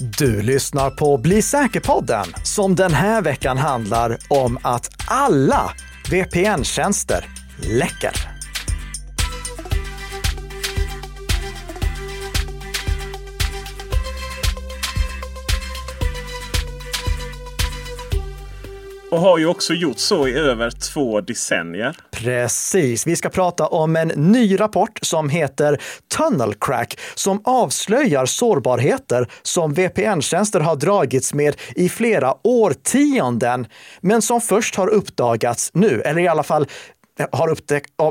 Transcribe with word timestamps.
Du 0.00 0.42
lyssnar 0.42 0.90
på 0.90 1.18
Bli 1.18 1.42
säker-podden 1.42 2.26
som 2.42 2.74
den 2.74 2.92
här 2.92 3.22
veckan 3.22 3.58
handlar 3.58 4.18
om 4.28 4.58
att 4.62 4.90
alla 5.06 5.70
VPN-tjänster 6.10 7.24
läcker. 7.58 8.37
Och 19.10 19.20
har 19.20 19.38
ju 19.38 19.46
också 19.46 19.74
gjort 19.74 19.98
så 19.98 20.28
i 20.28 20.34
över 20.34 20.70
två 20.70 21.20
decennier. 21.20 21.96
Precis. 22.10 23.06
Vi 23.06 23.16
ska 23.16 23.28
prata 23.28 23.66
om 23.66 23.96
en 23.96 24.08
ny 24.08 24.60
rapport 24.60 24.98
som 25.02 25.28
heter 25.28 25.80
Tunnel 26.16 26.54
Crack 26.54 26.98
som 27.14 27.40
avslöjar 27.44 28.26
sårbarheter 28.26 29.28
som 29.42 29.74
VPN-tjänster 29.74 30.60
har 30.60 30.76
dragits 30.76 31.34
med 31.34 31.56
i 31.76 31.88
flera 31.88 32.34
årtionden, 32.44 33.66
men 34.00 34.22
som 34.22 34.40
först 34.40 34.76
har 34.76 34.88
uppdagats 34.88 35.70
nu, 35.74 36.00
eller 36.00 36.20
i 36.20 36.28
alla 36.28 36.42
fall 36.42 36.66
har 37.32 37.56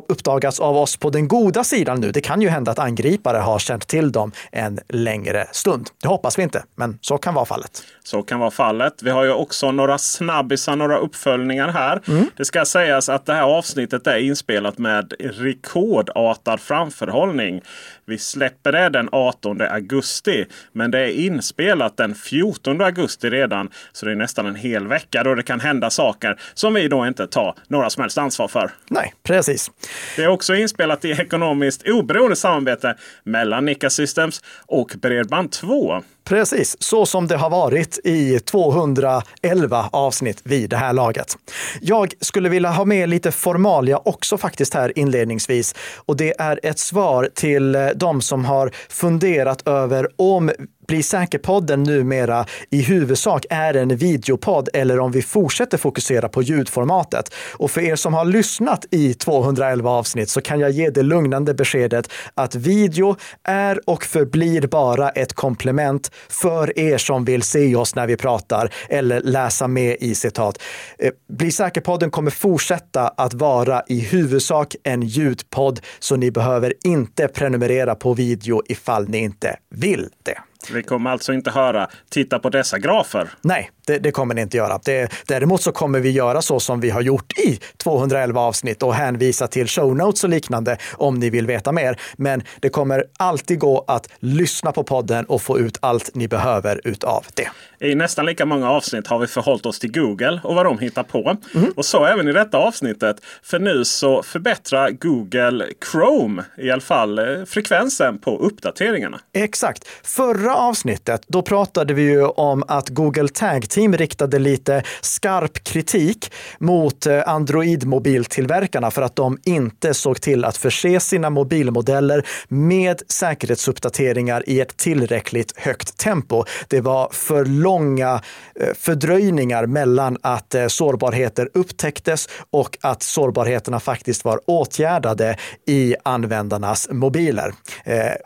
uppdagats 0.08 0.60
av 0.60 0.78
oss 0.78 0.98
på 0.98 1.10
den 1.10 1.28
goda 1.28 1.64
sidan 1.64 2.02
nu. 2.02 2.12
Det 2.12 2.22
kan 2.22 2.42
ju 2.42 2.50
hända 2.50 2.72
att 2.72 2.80
angripare 2.80 3.38
har 3.38 3.60
känt 3.60 3.88
till 3.88 4.12
dem 4.12 4.32
en 4.52 4.80
längre 4.90 5.48
stund. 5.52 5.90
Det 6.02 6.08
hoppas 6.08 6.40
vi 6.40 6.44
inte, 6.44 6.64
men 6.76 7.00
så 7.02 7.18
kan 7.18 7.34
vara 7.34 7.46
fallet. 7.46 7.84
Så 8.04 8.24
kan 8.24 8.40
vara 8.40 8.52
fallet. 8.52 9.04
Vi 9.04 9.10
har 9.10 9.24
ju 9.24 9.32
också 9.32 9.72
några 9.72 9.98
snabbisar, 9.98 10.76
några 10.76 10.98
uppföljningar 10.98 11.68
här. 11.70 12.02
Mm. 12.08 12.26
Det 12.38 12.46
ska 12.46 12.66
sägas 12.66 13.10
att 13.10 13.26
det 13.26 13.34
här 13.34 13.44
avsnittet 13.44 14.08
är 14.08 14.18
inspelat 14.18 14.78
med 14.78 15.14
rekordartad 15.20 16.60
framförhållning. 16.60 17.62
Vi 18.10 18.18
släpper 18.18 18.72
det 18.72 18.90
den 18.90 19.10
18 19.12 19.62
augusti, 19.62 20.46
men 20.72 20.92
det 20.92 21.00
är 21.00 21.08
inspelat 21.08 21.98
den 21.98 22.16
14 22.16 22.82
augusti 22.82 23.30
redan. 23.30 23.70
Så 23.92 24.06
det 24.06 24.12
är 24.12 24.16
nästan 24.16 24.46
en 24.46 24.56
hel 24.56 24.88
vecka 24.88 25.24
då 25.24 25.36
det 25.36 25.44
kan 25.44 25.60
hända 25.60 25.90
saker 25.90 26.40
som 26.54 26.74
vi 26.74 26.88
då 26.88 27.08
inte 27.08 27.28
tar 27.28 27.56
några 27.68 27.90
som 27.90 28.02
helst 28.02 28.18
ansvar 28.18 28.48
för. 28.48 28.72
Nej, 28.90 29.14
precis. 29.24 29.72
Det 30.16 30.24
är 30.24 30.28
också 30.28 30.56
inspelat 30.56 31.06
i 31.06 31.12
ekonomiskt 31.12 31.88
oberoende 31.88 32.36
samarbete 32.36 32.96
mellan 33.24 33.66
Nika 33.66 33.90
Systems 33.90 34.42
och 34.66 34.92
Bredband2. 34.92 36.04
Precis, 36.28 36.76
så 36.80 37.06
som 37.06 37.28
det 37.28 37.38
har 37.38 37.50
varit 37.50 38.00
i 38.04 38.40
211 38.40 39.90
avsnitt 39.92 40.42
vid 40.44 40.70
det 40.70 40.78
här 40.78 40.94
laget. 40.94 41.38
Jag 41.82 42.14
skulle 42.22 42.50
vilja 42.50 42.70
ha 42.70 42.86
med 42.86 43.10
lite 43.10 43.32
formalia 43.32 43.98
också 44.06 44.38
faktiskt 44.38 44.74
här 44.74 45.00
inledningsvis. 45.00 45.76
Och 45.96 46.18
det 46.18 46.42
är 46.42 46.60
ett 46.64 46.80
svar 46.80 47.30
till 47.36 47.76
eh, 47.76 47.88
de 47.96 48.22
som 48.22 48.46
har 48.46 48.72
funderat 48.90 49.68
över 49.68 50.08
om 50.16 50.52
bli 50.88 51.04
säker-podden 51.04 51.84
numera 51.84 52.46
i 52.70 52.82
huvudsak 52.82 53.46
är 53.50 53.74
en 53.74 53.98
videopodd 53.98 54.70
eller 54.74 55.00
om 55.00 55.12
vi 55.12 55.22
fortsätter 55.22 55.78
fokusera 55.78 56.30
på 56.30 56.42
ljudformatet. 56.42 57.34
Och 57.54 57.72
för 57.72 57.82
er 57.82 57.96
som 57.96 58.14
har 58.14 58.26
lyssnat 58.26 58.86
i 58.92 59.14
211 59.14 59.90
avsnitt 59.90 60.30
så 60.30 60.42
kan 60.42 60.60
jag 60.60 60.72
ge 60.72 60.90
det 60.90 61.04
lugnande 61.04 61.54
beskedet 61.54 62.10
att 62.34 62.56
video 62.56 63.16
är 63.44 63.90
och 63.90 64.04
förblir 64.04 64.68
bara 64.68 65.10
ett 65.10 65.34
komplement 65.34 66.12
för 66.30 66.80
er 66.80 66.98
som 66.98 67.26
vill 67.26 67.44
se 67.44 67.76
oss 67.76 67.96
när 67.96 68.08
vi 68.08 68.18
pratar 68.18 68.74
eller 68.90 69.22
läsa 69.22 69.68
med 69.68 69.98
i 70.00 70.16
citat. 70.16 70.62
Eh, 71.00 71.12
bli 71.30 71.52
säker-podden 71.52 72.12
kommer 72.12 72.32
fortsätta 72.32 73.08
att 73.08 73.34
vara 73.34 73.84
i 73.88 74.00
huvudsak 74.00 74.76
en 74.84 75.02
ljudpodd, 75.02 75.80
så 76.00 76.16
ni 76.16 76.32
behöver 76.32 76.74
inte 76.84 77.28
prenumerera 77.28 77.96
på 77.96 78.14
video 78.14 78.62
ifall 78.68 79.10
ni 79.10 79.18
inte 79.18 79.58
vill 79.70 80.10
det. 80.24 80.38
Vi 80.74 80.84
kommer 80.84 81.10
alltså 81.10 81.34
inte 81.34 81.52
höra 81.52 81.88
titta 82.10 82.40
på 82.40 82.50
dessa 82.50 82.80
grafer. 82.80 83.30
Nej, 83.42 83.72
det, 83.88 84.00
det 84.00 84.12
kommer 84.12 84.36
ni 84.36 84.42
inte 84.42 84.58
göra. 84.58 84.80
Det, 84.86 85.12
däremot 85.28 85.62
så 85.62 85.72
kommer 85.72 86.00
vi 86.00 86.12
göra 86.12 86.42
så 86.42 86.60
som 86.60 86.80
vi 86.80 86.90
har 86.90 87.02
gjort 87.02 87.40
i 87.40 87.60
211 87.78 88.42
avsnitt 88.42 88.84
och 88.84 88.94
hänvisa 88.94 89.48
till 89.48 89.68
show 89.68 89.96
notes 89.96 90.24
och 90.24 90.30
liknande 90.30 90.78
om 90.94 91.20
ni 91.20 91.30
vill 91.30 91.48
veta 91.48 91.72
mer. 91.72 92.00
Men 92.18 92.44
det 92.60 92.70
kommer 92.70 93.04
alltid 93.20 93.60
gå 93.60 93.86
att 93.88 94.10
lyssna 94.20 94.72
på 94.72 94.84
podden 94.84 95.26
och 95.26 95.42
få 95.42 95.60
ut 95.60 95.78
allt 95.82 96.10
ni 96.14 96.28
behöver 96.28 96.82
utav 96.84 97.26
det. 97.34 97.50
I 97.80 97.96
nästan 97.96 98.26
lika 98.26 98.46
många 98.46 98.72
avsnitt 98.72 99.08
har 99.08 99.20
vi 99.20 99.28
förhållit 99.28 99.66
oss 99.66 99.80
till 99.80 99.92
Google 99.92 100.42
och 100.44 100.56
vad 100.56 100.66
de 100.66 100.80
hittar 100.80 101.04
på. 101.04 101.38
Mm. 101.56 101.72
Och 101.76 101.86
så 101.86 102.06
även 102.06 102.28
i 102.28 102.34
detta 102.34 102.58
avsnittet. 102.58 103.18
För 103.44 103.60
nu 103.60 103.86
så 103.86 104.24
förbättrar 104.24 104.90
Google 104.90 105.66
Chrome 105.92 106.44
i 106.58 106.72
alla 106.72 106.82
fall 106.82 107.20
eh, 107.20 107.26
frekvensen 107.46 108.20
på 108.20 108.38
uppdateringarna. 108.38 109.20
Exakt. 109.34 109.88
Förra 110.04 110.56
avsnittet, 110.56 111.22
då 111.28 111.42
pratade 111.42 111.94
vi 111.94 112.02
ju 112.02 112.26
om 112.26 112.64
att 112.68 112.90
Google 112.90 113.28
Tag 113.28 113.70
Team 113.78 113.98
riktade 113.98 114.40
lite 114.40 114.84
skarp 115.02 115.64
kritik 115.64 116.32
mot 116.60 117.06
eh, 117.06 117.28
Android-mobiltillverkarna 117.28 118.92
för 118.92 119.02
att 119.02 119.16
de 119.16 119.38
inte 119.46 119.94
såg 119.94 120.22
till 120.22 120.46
att 120.46 120.58
förse 120.58 121.00
sina 121.00 121.30
mobilmodeller 121.30 122.26
med 122.48 123.02
säkerhetsuppdateringar 123.08 124.50
i 124.50 124.60
ett 124.60 124.78
tillräckligt 124.78 125.54
högt 125.58 125.98
tempo. 125.98 126.44
Det 126.68 126.82
var 126.82 127.10
för 127.12 127.46
långa 127.46 128.22
eh, 128.60 128.74
fördröjningar 128.76 129.66
mellan 129.66 130.18
att 130.22 130.56
eh, 130.56 130.68
sårbarheter 130.68 131.50
upptäcktes 131.54 132.30
och 132.52 132.78
att 132.82 133.04
sårbarheterna 133.04 133.80
faktiskt 133.80 134.26
var 134.26 134.40
åtgärdade 134.46 135.38
i 135.66 135.96
användarnas 136.04 136.88
mobiler. 136.92 137.54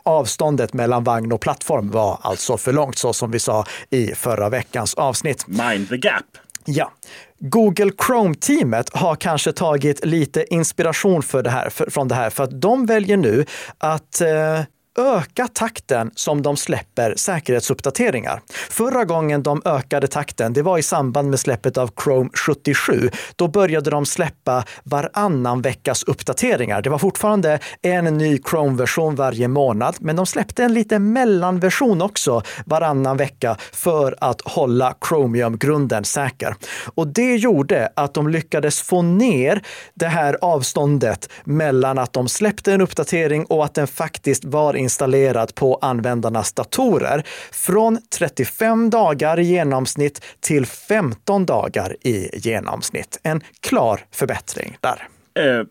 Avståndet 0.04 0.72
mellan 0.72 1.04
vagn 1.04 1.32
och 1.32 1.40
plattform 1.40 1.90
var 1.90 2.18
alltså 2.22 2.56
för 2.56 2.72
långt, 2.72 2.98
så 2.98 3.12
som 3.12 3.30
vi 3.30 3.38
sa 3.38 3.64
i 3.90 4.06
förra 4.14 4.48
veckans 4.48 4.94
avsnitt. 4.94 5.41
Mind 5.46 5.88
the 5.88 5.96
gap. 5.96 6.24
Ja. 6.64 6.92
Google 7.38 7.90
Chrome-teamet 8.06 8.96
har 8.96 9.16
kanske 9.16 9.52
tagit 9.52 10.04
lite 10.04 10.54
inspiration 10.54 11.22
för 11.22 11.42
det 11.42 11.50
här, 11.50 11.70
för, 11.70 11.90
från 11.90 12.08
det 12.08 12.14
här, 12.14 12.30
för 12.30 12.44
att 12.44 12.60
de 12.60 12.86
väljer 12.86 13.16
nu 13.16 13.44
att 13.78 14.20
eh, 14.20 14.60
öka 14.98 15.48
takten 15.48 16.10
som 16.14 16.42
de 16.42 16.56
släpper 16.56 17.14
säkerhetsuppdateringar. 17.16 18.42
Förra 18.70 19.04
gången 19.04 19.42
de 19.42 19.62
ökade 19.64 20.06
takten, 20.06 20.52
det 20.52 20.62
var 20.62 20.78
i 20.78 20.82
samband 20.82 21.30
med 21.30 21.40
släppet 21.40 21.78
av 21.78 21.90
Chrome 22.04 22.30
77. 22.34 23.10
Då 23.36 23.48
började 23.48 23.90
de 23.90 24.06
släppa 24.06 24.64
varannan 24.84 25.62
veckas 25.62 26.02
uppdateringar. 26.02 26.82
Det 26.82 26.90
var 26.90 26.98
fortfarande 26.98 27.58
en 27.82 28.04
ny 28.04 28.38
Chrome-version 28.50 29.14
varje 29.14 29.48
månad, 29.48 29.96
men 30.00 30.16
de 30.16 30.26
släppte 30.26 30.64
en 30.64 30.74
liten 30.74 31.12
mellanversion 31.12 32.02
också 32.02 32.42
varannan 32.66 33.16
vecka 33.16 33.56
för 33.72 34.16
att 34.20 34.40
hålla 34.40 34.94
Chromium-grunden 35.08 36.04
säker. 36.04 36.54
Och 36.94 37.06
det 37.08 37.36
gjorde 37.36 37.88
att 37.96 38.14
de 38.14 38.28
lyckades 38.28 38.82
få 38.82 39.02
ner 39.02 39.62
det 39.94 40.06
här 40.06 40.38
avståndet 40.40 41.28
mellan 41.44 41.98
att 41.98 42.12
de 42.12 42.28
släppte 42.28 42.72
en 42.72 42.80
uppdatering 42.80 43.44
och 43.44 43.64
att 43.64 43.74
den 43.74 43.86
faktiskt 43.86 44.44
var 44.44 44.81
installerat 44.82 45.54
på 45.54 45.78
användarnas 45.82 46.52
datorer 46.52 47.22
från 47.52 47.98
35 48.18 48.90
dagar 48.90 49.40
i 49.40 49.42
genomsnitt 49.42 50.24
till 50.40 50.66
15 50.66 51.46
dagar 51.46 51.96
i 52.00 52.38
genomsnitt. 52.38 53.20
En 53.22 53.40
klar 53.60 54.00
förbättring 54.10 54.78
där. 54.80 55.08
Uh, 55.38 55.66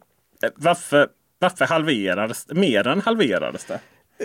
varför, 0.56 1.08
varför 1.40 1.66
halverades 1.66 2.48
Mer 2.50 2.88
än 2.88 3.02
halverades 3.02 3.66
det? 3.66 3.80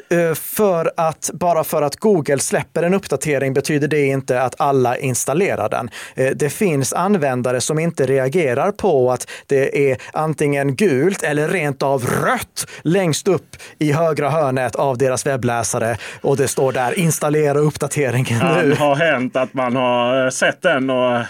Eh, 0.09 0.35
för 0.35 0.93
att 0.97 1.31
bara 1.35 1.65
för 1.65 1.83
att 1.83 1.97
Google 1.97 2.39
släpper 2.39 2.83
en 2.83 2.95
uppdatering 2.95 3.53
betyder 3.53 3.89
det 3.89 4.07
inte 4.07 4.43
att 4.43 4.61
alla 4.61 4.97
installerar 4.97 5.69
den. 5.69 5.91
Eh, 6.15 6.31
det 6.37 6.51
finns 6.51 6.93
användare 6.93 7.61
som 7.61 7.79
inte 7.79 8.07
reagerar 8.07 8.73
på 8.73 9.13
att 9.13 9.31
det 9.47 9.91
är 9.91 9.99
antingen 10.13 10.77
gult 10.77 11.23
eller 11.23 11.49
rent 11.49 11.83
av 11.83 12.05
rött 12.07 12.67
längst 12.83 13.29
upp 13.29 13.57
i 13.79 13.93
högra 13.93 14.31
hörnet 14.31 14.77
av 14.77 14.99
deras 14.99 15.27
webbläsare 15.27 15.97
och 16.23 16.37
det 16.37 16.49
står 16.49 16.73
där 16.73 16.99
installera 16.99 17.59
uppdateringen 17.59 18.39
nu. 18.39 18.71
Det 18.71 18.77
har 18.77 18.97
hänt 18.97 19.37
att 19.37 19.55
man 19.55 19.77
har 19.77 20.25
eh, 20.25 20.31
sett 20.31 20.63
den 20.63 20.91
och 20.91 21.23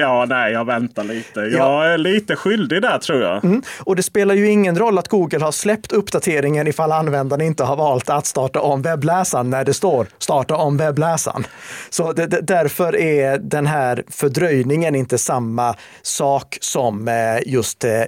ja, 0.00 0.26
nej, 0.28 0.52
jag 0.52 0.64
väntar 0.64 1.04
lite. 1.04 1.40
Jag 1.40 1.52
ja. 1.52 1.84
är 1.84 1.98
lite 1.98 2.36
skyldig 2.36 2.82
där 2.82 2.98
tror 2.98 3.22
jag. 3.22 3.44
Mm. 3.44 3.62
Och 3.80 3.96
det 3.96 4.02
spelar 4.02 4.34
ju 4.34 4.48
ingen 4.48 4.78
roll 4.78 4.98
att 4.98 5.08
Google 5.08 5.44
har 5.44 5.52
släppt 5.52 5.92
uppdateringen 5.92 6.66
ifall 6.66 6.92
användaren 6.92 7.40
inte 7.40 7.64
har 7.64 7.76
valt 7.76 8.07
att 8.14 8.26
starta 8.26 8.60
om 8.60 8.82
webbläsaren 8.82 9.50
när 9.50 9.64
det 9.64 9.74
står 9.74 10.06
starta 10.18 10.56
om 10.56 10.76
webbläsaren. 10.76 11.46
Så 11.90 12.12
det, 12.12 12.26
det, 12.26 12.40
därför 12.40 12.96
är 12.96 13.38
den 13.38 13.66
här 13.66 14.04
fördröjningen 14.08 14.94
inte 14.94 15.18
samma 15.18 15.74
sak 16.02 16.58
som 16.60 17.08
eh, 17.08 17.38
just 17.46 17.84
eh, 17.84 18.02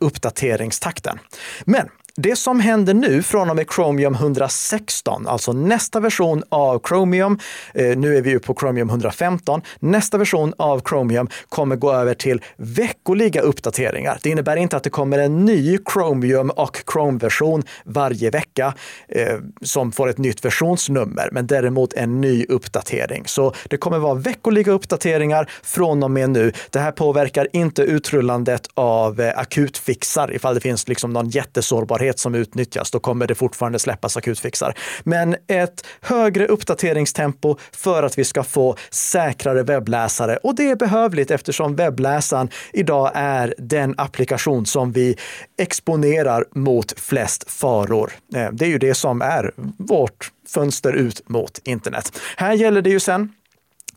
uppdateringstakten. 0.00 1.18
Men 1.64 1.88
det 2.16 2.36
som 2.36 2.60
händer 2.60 2.94
nu 2.94 3.22
från 3.22 3.50
och 3.50 3.56
med 3.56 3.66
Chromium 3.74 4.14
116, 4.14 5.26
alltså 5.26 5.52
nästa 5.52 6.00
version 6.00 6.42
av 6.48 6.80
Chromium, 6.88 7.38
eh, 7.74 7.98
nu 7.98 8.16
är 8.16 8.22
vi 8.22 8.30
ju 8.30 8.38
på 8.38 8.54
Chromium 8.54 8.88
115, 8.88 9.62
nästa 9.78 10.18
version 10.18 10.54
av 10.56 10.80
Chromium 10.88 11.28
kommer 11.48 11.76
gå 11.76 11.92
över 11.92 12.14
till 12.14 12.42
veckoliga 12.56 13.40
uppdateringar. 13.40 14.18
Det 14.22 14.30
innebär 14.30 14.56
inte 14.56 14.76
att 14.76 14.82
det 14.82 14.90
kommer 14.90 15.18
en 15.18 15.44
ny 15.44 15.78
Chromium 15.92 16.50
och 16.50 16.82
Chrome-version 16.92 17.62
varje 17.84 18.30
vecka 18.30 18.74
eh, 19.08 19.38
som 19.62 19.92
får 19.92 20.08
ett 20.08 20.18
nytt 20.18 20.44
versionsnummer, 20.44 21.28
men 21.32 21.46
däremot 21.46 21.92
en 21.92 22.20
ny 22.20 22.44
uppdatering. 22.48 23.22
Så 23.26 23.52
det 23.68 23.76
kommer 23.76 23.98
vara 23.98 24.14
veckoliga 24.14 24.72
uppdateringar 24.72 25.50
från 25.62 26.02
och 26.02 26.10
med 26.10 26.30
nu. 26.30 26.52
Det 26.70 26.78
här 26.78 26.92
påverkar 26.92 27.48
inte 27.52 27.82
utrullandet 27.82 28.68
av 28.74 29.20
eh, 29.20 29.38
akutfixar 29.38 30.34
ifall 30.34 30.54
det 30.54 30.60
finns 30.60 30.88
liksom 30.88 31.12
någon 31.12 31.28
jättesårbar 31.28 31.99
sårbarhet 32.00 32.18
som 32.18 32.34
utnyttjas, 32.34 32.90
då 32.90 33.00
kommer 33.00 33.26
det 33.26 33.34
fortfarande 33.34 33.78
släppas 33.78 34.16
akutfixar. 34.16 34.74
Men 35.04 35.36
ett 35.48 35.86
högre 36.00 36.46
uppdateringstempo 36.46 37.56
för 37.72 38.02
att 38.02 38.18
vi 38.18 38.24
ska 38.24 38.42
få 38.42 38.76
säkrare 38.90 39.62
webbläsare. 39.62 40.38
Och 40.42 40.54
det 40.54 40.70
är 40.70 40.76
behövligt 40.76 41.30
eftersom 41.30 41.76
webbläsaren 41.76 42.48
idag 42.72 43.10
är 43.14 43.54
den 43.58 43.94
applikation 43.98 44.66
som 44.66 44.92
vi 44.92 45.16
exponerar 45.58 46.44
mot 46.54 47.00
flest 47.00 47.50
faror. 47.50 48.12
Eh, 48.34 48.48
det 48.52 48.64
är 48.64 48.68
ju 48.68 48.78
det 48.78 48.94
som 48.94 49.22
är 49.22 49.52
vårt 49.78 50.30
fönster 50.48 50.92
ut 50.92 51.28
mot 51.28 51.60
internet. 51.64 52.12
Här 52.36 52.54
gäller 52.54 52.82
det 52.82 52.90
ju 52.90 53.00
sen 53.00 53.32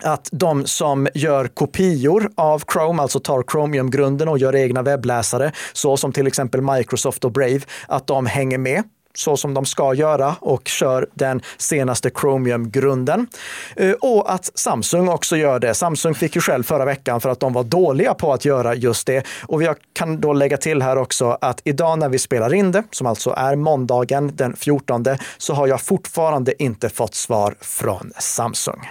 att 0.03 0.29
de 0.31 0.67
som 0.67 1.07
gör 1.13 1.47
kopior 1.47 2.31
av 2.35 2.63
Chrome, 2.73 3.01
alltså 3.01 3.19
tar 3.19 3.43
Chromium-grunden 3.51 4.27
och 4.27 4.37
gör 4.37 4.55
egna 4.55 4.81
webbläsare, 4.81 5.51
så 5.73 5.97
som 5.97 6.11
till 6.11 6.27
exempel 6.27 6.61
Microsoft 6.61 7.25
och 7.25 7.31
Brave, 7.31 7.61
att 7.87 8.07
de 8.07 8.25
hänger 8.25 8.57
med 8.57 8.83
så 9.15 9.37
som 9.37 9.53
de 9.53 9.65
ska 9.65 9.93
göra 9.93 10.35
och 10.39 10.67
kör 10.67 11.07
den 11.13 11.41
senaste 11.57 12.09
Chromium-grunden. 12.09 13.27
Eh, 13.75 13.91
och 13.91 14.33
att 14.33 14.51
Samsung 14.55 15.07
också 15.07 15.35
gör 15.35 15.59
det. 15.59 15.73
Samsung 15.73 16.15
fick 16.15 16.35
ju 16.35 16.41
själv 16.41 16.63
förra 16.63 16.85
veckan 16.85 17.21
för 17.21 17.29
att 17.29 17.39
de 17.39 17.53
var 17.53 17.63
dåliga 17.63 18.13
på 18.13 18.33
att 18.33 18.45
göra 18.45 18.75
just 18.75 19.07
det. 19.07 19.25
Och 19.41 19.63
jag 19.63 19.75
kan 19.93 20.21
då 20.21 20.33
lägga 20.33 20.57
till 20.57 20.81
här 20.81 20.97
också 20.97 21.37
att 21.41 21.61
idag 21.63 21.99
när 21.99 22.09
vi 22.09 22.19
spelar 22.19 22.53
in 22.53 22.71
det, 22.71 22.83
som 22.91 23.07
alltså 23.07 23.33
är 23.37 23.55
måndagen 23.55 24.31
den 24.35 24.55
14, 24.55 25.05
så 25.37 25.53
har 25.53 25.67
jag 25.67 25.81
fortfarande 25.81 26.63
inte 26.63 26.89
fått 26.89 27.15
svar 27.15 27.55
från 27.61 28.11
Samsung. 28.19 28.87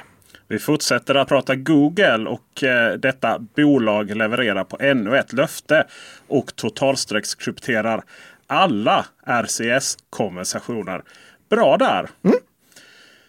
Vi 0.52 0.58
fortsätter 0.58 1.14
att 1.14 1.28
prata 1.28 1.54
Google 1.54 2.28
och 2.28 2.64
eh, 2.64 2.92
detta 2.92 3.38
bolag 3.38 4.16
levererar 4.16 4.64
på 4.64 4.76
ännu 4.80 5.16
ett 5.16 5.32
löfte 5.32 5.86
och 6.28 6.56
totalstreckskrypterar 6.56 8.02
alla 8.46 9.06
RCS-konversationer. 9.26 11.02
Bra 11.50 11.76
där! 11.76 12.08
Mm. 12.24 12.36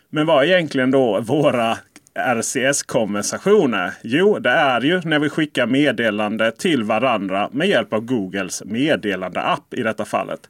Men 0.09 0.25
vad 0.25 0.43
är 0.43 0.47
egentligen 0.47 0.91
då 0.91 1.19
våra 1.21 1.77
RCS-konversationer? 2.13 3.93
Jo, 4.01 4.39
det 4.39 4.49
är 4.49 4.81
ju 4.81 5.01
när 5.01 5.19
vi 5.19 5.29
skickar 5.29 5.67
meddelande 5.67 6.51
till 6.51 6.83
varandra 6.83 7.49
med 7.51 7.67
hjälp 7.67 7.93
av 7.93 8.01
Googles 8.01 8.63
meddelande-app 8.65 9.73
i 9.73 9.83
detta 9.83 10.05
fallet. 10.05 10.49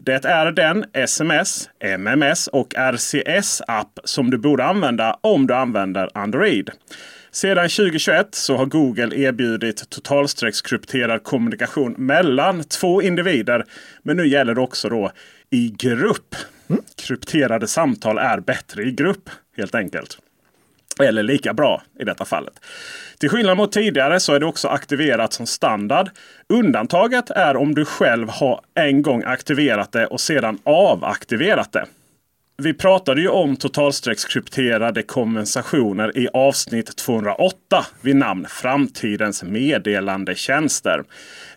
Det 0.00 0.24
är 0.24 0.52
den 0.52 0.84
sms, 0.92 1.68
MMS 1.80 2.46
och 2.46 2.74
RCS-app 2.74 3.98
som 4.04 4.30
du 4.30 4.38
borde 4.38 4.64
använda 4.64 5.18
om 5.20 5.46
du 5.46 5.54
använder 5.54 6.10
Android. 6.14 6.70
Sedan 7.30 7.68
2021 7.68 8.34
så 8.34 8.56
har 8.56 8.66
Google 8.66 9.16
erbjudit 9.16 9.90
totalstreckskrypterad 9.90 11.22
kommunikation 11.22 11.94
mellan 11.98 12.64
två 12.64 13.02
individer. 13.02 13.64
Men 14.02 14.16
nu 14.16 14.28
gäller 14.28 14.54
det 14.54 14.60
också 14.60 14.88
då 14.88 15.10
i 15.50 15.74
grupp. 15.78 16.34
Mm. 16.70 16.82
Krypterade 16.96 17.66
samtal 17.66 18.18
är 18.18 18.40
bättre 18.40 18.82
i 18.82 18.92
grupp 18.92 19.30
helt 19.56 19.74
enkelt. 19.74 20.18
Eller 21.00 21.22
lika 21.22 21.54
bra 21.54 21.82
i 22.00 22.04
detta 22.04 22.24
fallet. 22.24 22.54
Till 23.18 23.28
skillnad 23.28 23.56
mot 23.56 23.72
tidigare 23.72 24.20
så 24.20 24.34
är 24.34 24.40
det 24.40 24.46
också 24.46 24.68
aktiverat 24.68 25.32
som 25.32 25.46
standard. 25.46 26.10
Undantaget 26.48 27.30
är 27.30 27.56
om 27.56 27.74
du 27.74 27.84
själv 27.84 28.28
har 28.28 28.60
en 28.74 29.02
gång 29.02 29.22
aktiverat 29.26 29.92
det 29.92 30.06
och 30.06 30.20
sedan 30.20 30.58
avaktiverat 30.64 31.72
det. 31.72 31.86
Vi 32.62 32.74
pratade 32.74 33.20
ju 33.20 33.28
om 33.28 33.56
totalstreckskrypterade 33.56 35.02
konversationer 35.02 36.18
i 36.18 36.28
avsnitt 36.32 36.96
208 36.96 37.86
vid 38.00 38.16
namn 38.16 38.46
Framtidens 38.48 39.42
meddelandetjänster. 39.42 41.04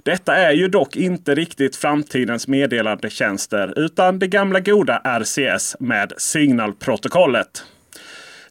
Detta 0.04 0.36
är 0.36 0.52
ju 0.52 0.68
dock 0.68 0.96
inte 0.96 1.36
riktigt 1.36 1.76
framtidens 1.76 2.48
meddelandetjänster 2.48 3.80
utan 3.80 4.20
det 4.20 4.28
gamla 4.28 4.60
goda 4.60 5.02
RCS 5.06 5.76
med 5.80 6.14
signalprotokollet. 6.18 7.64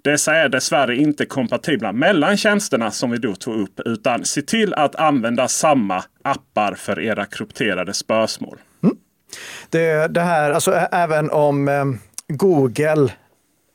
Dessa 0.03 0.35
är 0.35 0.49
dessvärre 0.49 0.97
inte 0.97 1.27
kompatibla 1.27 1.93
mellan 1.93 2.37
tjänsterna 2.37 2.91
som 2.91 3.11
vi 3.11 3.19
då 3.19 3.35
tog 3.35 3.55
upp. 3.55 3.81
Utan 3.85 4.25
se 4.25 4.43
till 4.43 4.75
att 4.75 4.97
använda 4.97 5.49
samma 5.49 6.05
appar 6.23 6.75
för 6.75 7.01
era 7.01 7.27
krypterade 7.27 7.95
spörsmål. 7.95 8.59
Mm. 8.83 8.97
Det, 9.71 10.15
det 10.15 10.21
här, 10.21 10.51
alltså 10.51 10.73
även 10.93 11.31
om 11.31 11.69
eh, 11.69 11.85
Google 12.29 13.13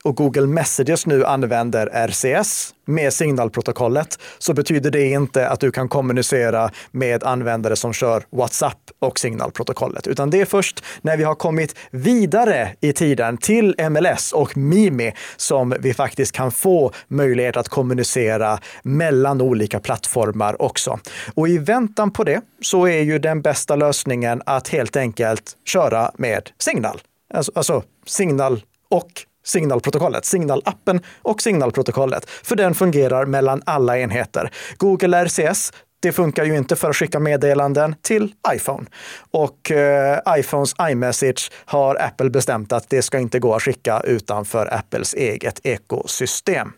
och 0.06 0.16
Google 0.16 0.48
Messages 0.48 1.06
nu 1.06 1.25
använder 1.25 1.88
RCS 2.07 2.74
med 2.86 3.13
signalprotokollet 3.13 4.19
så 4.38 4.54
betyder 4.54 4.92
det 4.92 5.07
inte 5.07 5.50
att 5.50 5.60
du 5.60 5.72
kan 5.72 5.90
kommunicera 5.90 6.72
med 6.92 7.24
användare 7.24 7.75
som 7.75 7.94
kör 7.94 8.24
WhatsApp 8.30 8.78
och 9.00 9.19
signalprotokollet, 9.19 10.07
utan 10.07 10.30
det 10.30 10.42
är 10.42 10.46
först 10.46 10.84
när 11.02 11.18
vi 11.18 11.24
har 11.24 11.36
kommit 11.36 11.75
vidare 11.92 12.69
i 12.81 12.94
tiden 12.94 13.38
till 13.38 13.75
MLS 13.90 14.31
och 14.31 14.57
Mimi 14.57 15.13
som 15.38 15.75
vi 15.80 15.94
faktiskt 15.94 16.31
kan 16.31 16.51
få 16.51 16.92
möjlighet 17.08 17.58
att 17.58 17.69
kommunicera 17.69 18.60
mellan 18.84 19.42
olika 19.42 19.80
plattformar 19.80 20.62
också. 20.62 21.00
Och 21.34 21.50
i 21.50 21.58
väntan 21.58 22.12
på 22.12 22.24
det 22.24 22.42
så 22.62 22.88
är 22.88 23.01
ju 23.01 23.19
den 23.19 23.42
bästa 23.42 23.75
lösningen 23.75 24.42
att 24.46 24.68
helt 24.68 24.96
enkelt 24.96 25.54
köra 25.66 26.12
med 26.18 26.50
Signal. 26.60 27.01
Alltså, 27.34 27.51
alltså 27.56 27.84
Signal 28.06 28.62
och 28.90 29.25
signalprotokollet, 29.45 30.25
signalappen 30.25 31.00
och 31.21 31.42
signalprotokollet. 31.42 32.30
För 32.30 32.56
den 32.56 32.75
fungerar 32.75 33.25
mellan 33.25 33.62
alla 33.65 34.00
enheter. 34.00 34.51
Google 34.77 35.25
RCS 35.25 35.71
det 36.06 36.12
funkar 36.12 36.45
ju 36.45 36.57
inte 36.57 36.75
för 36.75 36.89
att 36.89 36.95
skicka 36.95 37.19
meddelanden 37.19 37.95
till 38.01 38.33
iPhone. 38.56 38.86
Och 39.31 39.71
eh, 39.71 40.19
iPhones 40.38 40.75
iMessage 40.81 41.51
har 41.65 41.95
Apple 41.95 42.30
bestämt 42.30 42.71
att 42.71 42.89
det 42.89 43.01
ska 43.01 43.19
inte 43.19 43.39
gå 43.39 43.53
att 43.53 43.62
skicka 43.62 44.00
utanför 44.00 44.74
Apples 44.74 45.13
eget 45.13 45.59
ekosystem. 45.63 46.74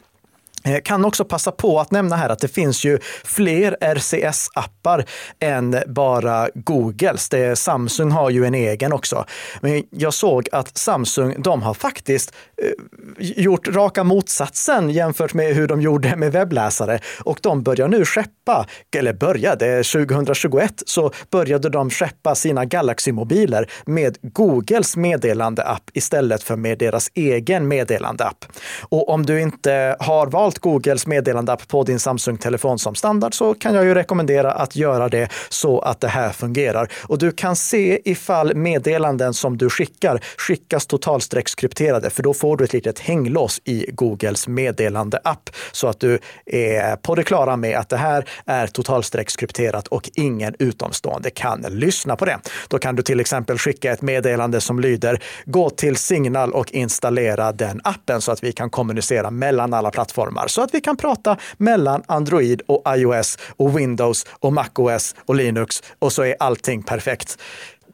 Eh, 0.63 0.81
kan 0.81 1.05
också 1.05 1.25
passa 1.25 1.51
på 1.51 1.79
att 1.79 1.91
nämna 1.91 2.15
här 2.15 2.29
att 2.29 2.39
det 2.39 2.47
finns 2.47 2.85
ju 2.85 2.99
fler 3.23 3.77
RCS-appar 3.81 5.05
än 5.39 5.75
bara 5.87 6.49
Googles. 6.55 7.29
Det, 7.29 7.55
Samsung 7.55 8.11
har 8.11 8.29
ju 8.29 8.45
en 8.45 8.55
egen 8.55 8.93
också. 8.93 9.25
Men 9.61 9.83
jag 9.89 10.13
såg 10.13 10.49
att 10.51 10.77
Samsung, 10.77 11.35
de 11.37 11.61
har 11.61 11.73
faktiskt 11.73 12.35
eh, 12.61 12.71
gjort 13.19 13.67
raka 13.67 14.03
motsatsen 14.03 14.89
jämfört 14.89 15.33
med 15.33 15.55
hur 15.55 15.67
de 15.67 15.81
gjorde 15.81 16.15
med 16.15 16.31
webbläsare. 16.31 16.99
Och 17.23 17.39
de 17.41 17.63
börjar 17.63 17.87
nu 17.87 18.05
skeppa, 18.05 18.65
eller 18.95 19.13
började, 19.13 19.83
2021 19.83 20.83
så 20.85 21.11
började 21.31 21.69
de 21.69 21.89
skeppa 21.89 22.35
sina 22.35 22.65
Galaxy-mobiler 22.65 23.69
med 23.85 24.17
Googles 24.21 24.97
meddelandeapp 24.97 25.83
istället 25.93 26.43
för 26.43 26.55
med 26.55 26.77
deras 26.77 27.11
egen 27.13 27.67
meddelandeapp. 27.67 28.45
Och 28.81 29.09
om 29.09 29.25
du 29.25 29.41
inte 29.41 29.95
har 29.99 30.27
valt 30.27 30.46
valt 30.47 30.59
Googles 30.59 31.07
meddelandeapp 31.07 31.67
på 31.67 31.83
din 31.83 31.99
Samsung-telefon 31.99 32.79
som 32.79 32.95
standard 32.95 33.33
så 33.33 33.53
kan 33.53 33.75
jag 33.75 33.85
ju 33.85 33.93
rekommendera 33.93 34.51
att 34.51 34.75
göra 34.75 35.09
det 35.09 35.29
så 35.49 35.79
att 35.79 36.01
det 36.01 36.07
här 36.07 36.29
fungerar. 36.29 36.91
Och 37.03 37.17
du 37.17 37.31
kan 37.31 37.55
se 37.55 38.11
ifall 38.11 38.55
meddelanden 38.55 39.33
som 39.33 39.57
du 39.57 39.69
skickar 39.69 40.21
skickas 40.37 40.85
totalstreckskrypterade, 40.85 42.09
för 42.09 42.23
då 42.23 42.33
får 42.33 42.57
du 42.57 42.63
ett 42.63 42.73
litet 42.73 42.99
hänglås 42.99 43.61
i 43.63 43.85
Googles 43.91 44.47
meddelandeapp 44.47 45.49
så 45.71 45.87
att 45.87 45.99
du 45.99 46.19
är 46.45 46.95
på 46.95 47.15
det 47.15 47.23
klara 47.23 47.57
med 47.57 47.77
att 47.77 47.89
det 47.89 47.97
här 47.97 48.25
är 48.45 48.67
totalstreckskrypterat 48.67 49.87
och 49.87 50.09
ingen 50.15 50.55
utomstående 50.59 51.29
kan 51.29 51.65
lyssna 51.69 52.15
på 52.15 52.25
det. 52.25 52.37
Då 52.67 52.79
kan 52.79 52.95
du 52.95 53.03
till 53.03 53.19
exempel 53.19 53.57
skicka 53.57 53.91
ett 53.91 54.01
meddelande 54.01 54.61
som 54.61 54.79
lyder 54.79 55.23
gå 55.45 55.69
till 55.69 55.95
Signal 55.95 56.51
och 56.51 56.71
installera 56.71 57.51
den 57.51 57.81
appen 57.83 58.21
så 58.21 58.31
att 58.31 58.43
vi 58.43 58.51
kan 58.51 58.69
kommunicera 58.69 59.31
mellan 59.31 59.73
alla 59.73 59.91
plattformar 59.91 60.36
så 60.47 60.61
att 60.61 60.73
vi 60.73 60.81
kan 60.81 60.97
prata 60.97 61.37
mellan 61.57 62.03
Android 62.05 62.61
och 62.67 62.83
iOS 62.97 63.37
och 63.57 63.79
Windows 63.79 64.25
och 64.39 64.53
MacOS 64.53 65.15
och 65.25 65.35
Linux 65.35 65.83
och 65.99 66.13
så 66.13 66.23
är 66.23 66.35
allting 66.39 66.83
perfekt 66.83 67.37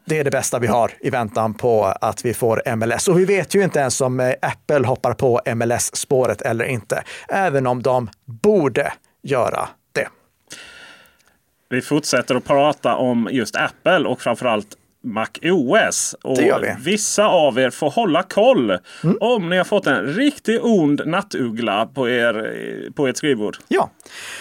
det 0.06 0.18
är 0.18 0.24
det 0.24 0.30
bästa 0.30 0.58
vi 0.58 0.66
har 0.66 0.90
i 1.00 1.10
väntan 1.10 1.54
på 1.54 1.84
att 1.84 2.24
vi 2.24 2.34
får 2.34 2.76
MLS. 2.76 3.08
Och 3.08 3.18
vi 3.18 3.24
vet 3.24 3.54
ju 3.54 3.64
inte 3.64 3.78
ens 3.78 4.00
om 4.00 4.20
eh, 4.20 4.34
Apple 4.42 4.86
hoppar 4.86 5.14
på 5.14 5.40
MLS-spåret 5.54 6.42
eller 6.42 6.64
inte, 6.64 7.02
även 7.28 7.66
om 7.66 7.82
de 7.82 8.10
borde 8.24 8.92
göra 9.22 9.68
det. 9.92 10.08
Vi 11.68 11.82
fortsätter 11.82 12.34
att 12.34 12.44
prata 12.44 12.96
om 12.96 13.28
just 13.32 13.56
Apple 13.56 14.08
och 14.08 14.20
framförallt 14.20 14.76
Mac 15.04 15.26
OS. 15.42 16.14
Och 16.22 16.38
vi. 16.38 16.74
vissa 16.78 17.26
av 17.26 17.58
er 17.58 17.70
får 17.70 17.90
hålla 17.90 18.22
koll 18.22 18.78
Mm. 19.02 19.16
om 19.20 19.48
ni 19.50 19.56
har 19.56 19.64
fått 19.64 19.86
en 19.86 20.02
riktigt 20.06 20.60
ond 20.62 21.00
nattuggla 21.06 21.86
på, 21.86 22.08
er, 22.08 22.90
på 22.96 23.06
ert 23.08 23.16
skrivbord. 23.16 23.56
Ja, 23.68 23.90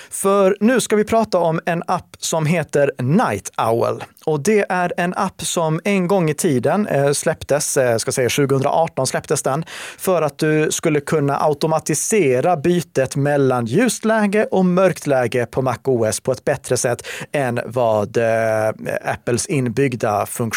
för 0.10 0.58
nu 0.60 0.82
ska 0.82 0.96
vi 0.96 1.04
prata 1.04 1.38
om 1.40 1.60
en 1.66 1.84
app 1.88 2.16
som 2.20 2.46
heter 2.46 2.92
Night 3.02 3.52
Owl. 3.58 4.04
Och 4.26 4.40
det 4.44 4.66
är 4.70 4.94
en 4.98 5.14
app 5.14 5.42
som 5.42 5.80
en 5.84 6.08
gång 6.08 6.30
i 6.30 6.34
tiden 6.34 6.88
eh, 6.88 7.12
släpptes, 7.12 7.78
eh, 7.78 7.98
ska 7.98 8.12
säga 8.12 8.30
2018 8.30 9.08
släpptes 9.08 9.44
den, 9.44 9.66
för 9.98 10.22
att 10.22 10.38
du 10.38 10.72
skulle 10.72 11.00
kunna 11.00 11.38
automatisera 11.38 12.58
bytet 12.58 13.16
mellan 13.16 13.66
ljust 13.66 14.06
läge 14.06 14.48
och 14.52 14.66
mörkt 14.66 15.08
läge 15.08 15.46
på 15.46 15.62
MacOS 15.62 16.20
på 16.20 16.32
ett 16.32 16.46
bättre 16.46 16.78
sätt 16.78 17.08
än 17.32 17.60
vad 17.66 18.18
eh, 18.18 18.70
Apples 19.14 19.46
inbyggda 19.46 20.26
funktioner 20.26 20.53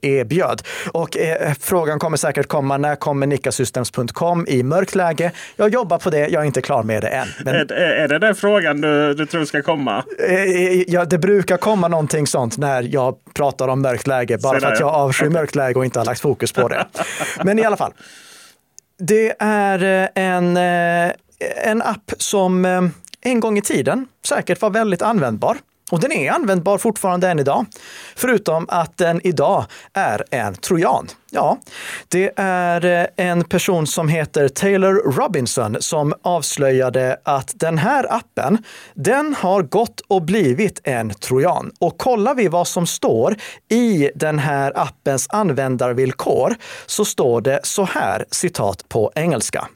erbjöd. 0.00 0.62
Och 0.92 1.16
eh, 1.16 1.52
frågan 1.60 1.98
kommer 1.98 2.16
säkert 2.16 2.46
komma, 2.46 2.78
när 2.78 2.96
kommer 2.96 3.26
nickasystems.com 3.26 4.46
i 4.48 4.62
mörkt 4.62 4.94
läge? 4.94 5.30
Jag 5.56 5.72
jobbar 5.72 5.98
på 5.98 6.10
det, 6.10 6.28
jag 6.28 6.42
är 6.42 6.46
inte 6.46 6.62
klar 6.62 6.82
med 6.82 7.02
det 7.02 7.08
än. 7.08 7.28
Men 7.44 7.54
Är, 7.54 7.72
är, 7.72 8.08
det 8.08 8.18
den 8.18 8.34
frågan 8.34 8.80
du, 8.80 9.14
du 9.14 9.26
tror 9.26 9.44
ska 9.44 9.62
komma? 9.62 10.04
Eh, 10.28 10.84
Ja, 10.86 11.04
det 11.04 11.18
brukar 11.18 11.56
komma 11.56 11.88
någonting 11.88 12.26
sånt 12.26 12.58
när 12.58 12.82
jag 12.82 13.16
pratar 13.34 13.68
om 13.68 13.82
mörkt 13.82 14.06
läge, 14.06 14.38
bara 14.38 14.60
för 14.60 14.66
att 14.66 14.80
jag 14.80 14.88
ja. 14.88 14.92
avskyr 14.92 15.28
mörkt 15.28 15.54
läge 15.54 15.78
och 15.78 15.84
inte 15.84 15.98
har 15.98 16.06
lagt 16.06 16.20
fokus 16.20 16.52
på 16.52 16.68
det. 16.68 16.86
Men 17.44 17.58
i 17.58 17.64
alla 17.64 17.76
fall. 17.76 17.92
Det 18.98 19.34
är 19.38 19.82
eh, 19.82 20.24
en, 20.24 20.56
eh, 20.56 21.12
en 21.70 21.82
app 21.82 22.12
som 22.18 22.64
eh, 22.64 22.82
en 23.20 23.40
gång 23.40 23.58
i 23.58 23.62
tiden 23.62 24.06
säkert 24.26 24.60
var 24.62 24.70
väldigt 24.70 25.02
användbar. 25.02 25.56
Och 25.94 26.00
den 26.00 26.12
är 26.12 26.30
användbar 26.30 26.78
fortfarande 26.78 27.28
än 27.28 27.38
idag. 27.38 27.66
Förutom 28.16 28.66
att 28.68 28.96
den 28.96 29.20
idag 29.24 29.64
är 29.92 30.24
en 30.30 30.54
trojan. 30.54 31.08
Ja, 31.30 31.58
det 32.08 32.32
är 32.36 32.84
eh, 32.84 33.06
en 33.16 33.44
person 33.44 33.86
som 33.86 34.08
heter 34.08 34.48
Taylor 34.48 35.12
Robinson 35.12 35.76
som 35.80 36.14
avslöjade 36.22 37.16
att 37.22 37.52
den 37.54 37.78
här 37.78 38.06
appen, 38.12 38.58
den 38.94 39.34
har 39.38 39.62
gått 39.62 40.00
och 40.08 40.22
blivit 40.22 40.80
en 40.84 41.10
trojan. 41.10 41.72
Och 41.80 41.98
kollar 41.98 42.34
vi 42.34 42.48
vad 42.48 42.68
som 42.68 42.86
står 42.86 43.36
i 43.70 44.10
den 44.14 44.38
här 44.38 44.72
appens 44.74 45.26
användarvillkor 45.30 46.54
så 46.86 47.04
står 47.04 47.40
det 47.40 47.60
så 47.62 47.84
här, 47.84 48.24
citat 48.30 48.88
på 48.88 49.12
engelska. 49.14 49.68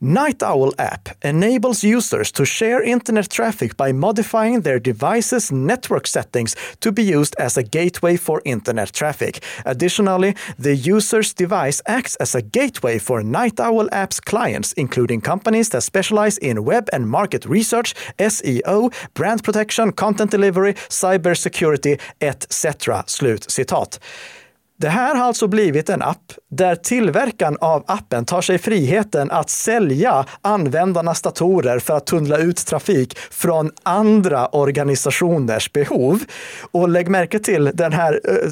Night 0.00 0.44
Owl 0.44 0.72
app 0.78 1.08
enables 1.22 1.82
users 1.82 2.30
to 2.30 2.44
share 2.44 2.80
internet 2.80 3.28
traffic 3.28 3.76
by 3.76 3.90
modifying 3.90 4.60
their 4.60 4.78
device's 4.78 5.50
network 5.50 6.06
settings 6.06 6.54
to 6.80 6.92
be 6.92 7.02
used 7.02 7.34
as 7.36 7.56
a 7.56 7.64
gateway 7.64 8.16
for 8.16 8.40
internet 8.44 8.92
traffic. 8.92 9.42
Additionally, 9.64 10.36
the 10.56 10.76
user's 10.76 11.34
device 11.34 11.82
acts 11.86 12.14
as 12.16 12.36
a 12.36 12.42
gateway 12.42 13.00
for 13.00 13.24
Night 13.24 13.58
Owl 13.58 13.88
app's 13.90 14.20
clients, 14.20 14.72
including 14.74 15.20
companies 15.20 15.70
that 15.70 15.82
specialize 15.82 16.38
in 16.38 16.64
web 16.64 16.88
and 16.92 17.10
market 17.10 17.44
research, 17.44 17.92
SEO, 18.20 18.92
brand 19.14 19.42
protection, 19.42 19.90
content 19.90 20.30
delivery, 20.30 20.74
cybersecurity 20.74 22.00
etc. 22.20 23.02
Slut 23.08 23.48
citat. 23.48 23.98
Det 24.80 24.88
här 24.88 25.14
har 25.14 25.24
alltså 25.24 25.48
blivit 25.48 25.88
en 25.88 26.02
app 26.02 26.32
där 26.50 26.74
tillverkaren 26.74 27.56
av 27.60 27.84
appen 27.86 28.24
tar 28.24 28.40
sig 28.40 28.58
friheten 28.58 29.30
att 29.30 29.50
sälja 29.50 30.24
användarnas 30.42 31.22
datorer 31.22 31.78
för 31.78 31.96
att 31.96 32.06
tunnla 32.06 32.38
ut 32.38 32.66
trafik 32.66 33.18
från 33.18 33.70
andra 33.82 34.46
organisationers 34.46 35.72
behov. 35.72 36.22
Och 36.70 36.88
lägg 36.88 37.08
märke 37.08 37.38
till 37.38 37.70
den 37.74 37.92
här 37.92 38.20
eh, 38.24 38.50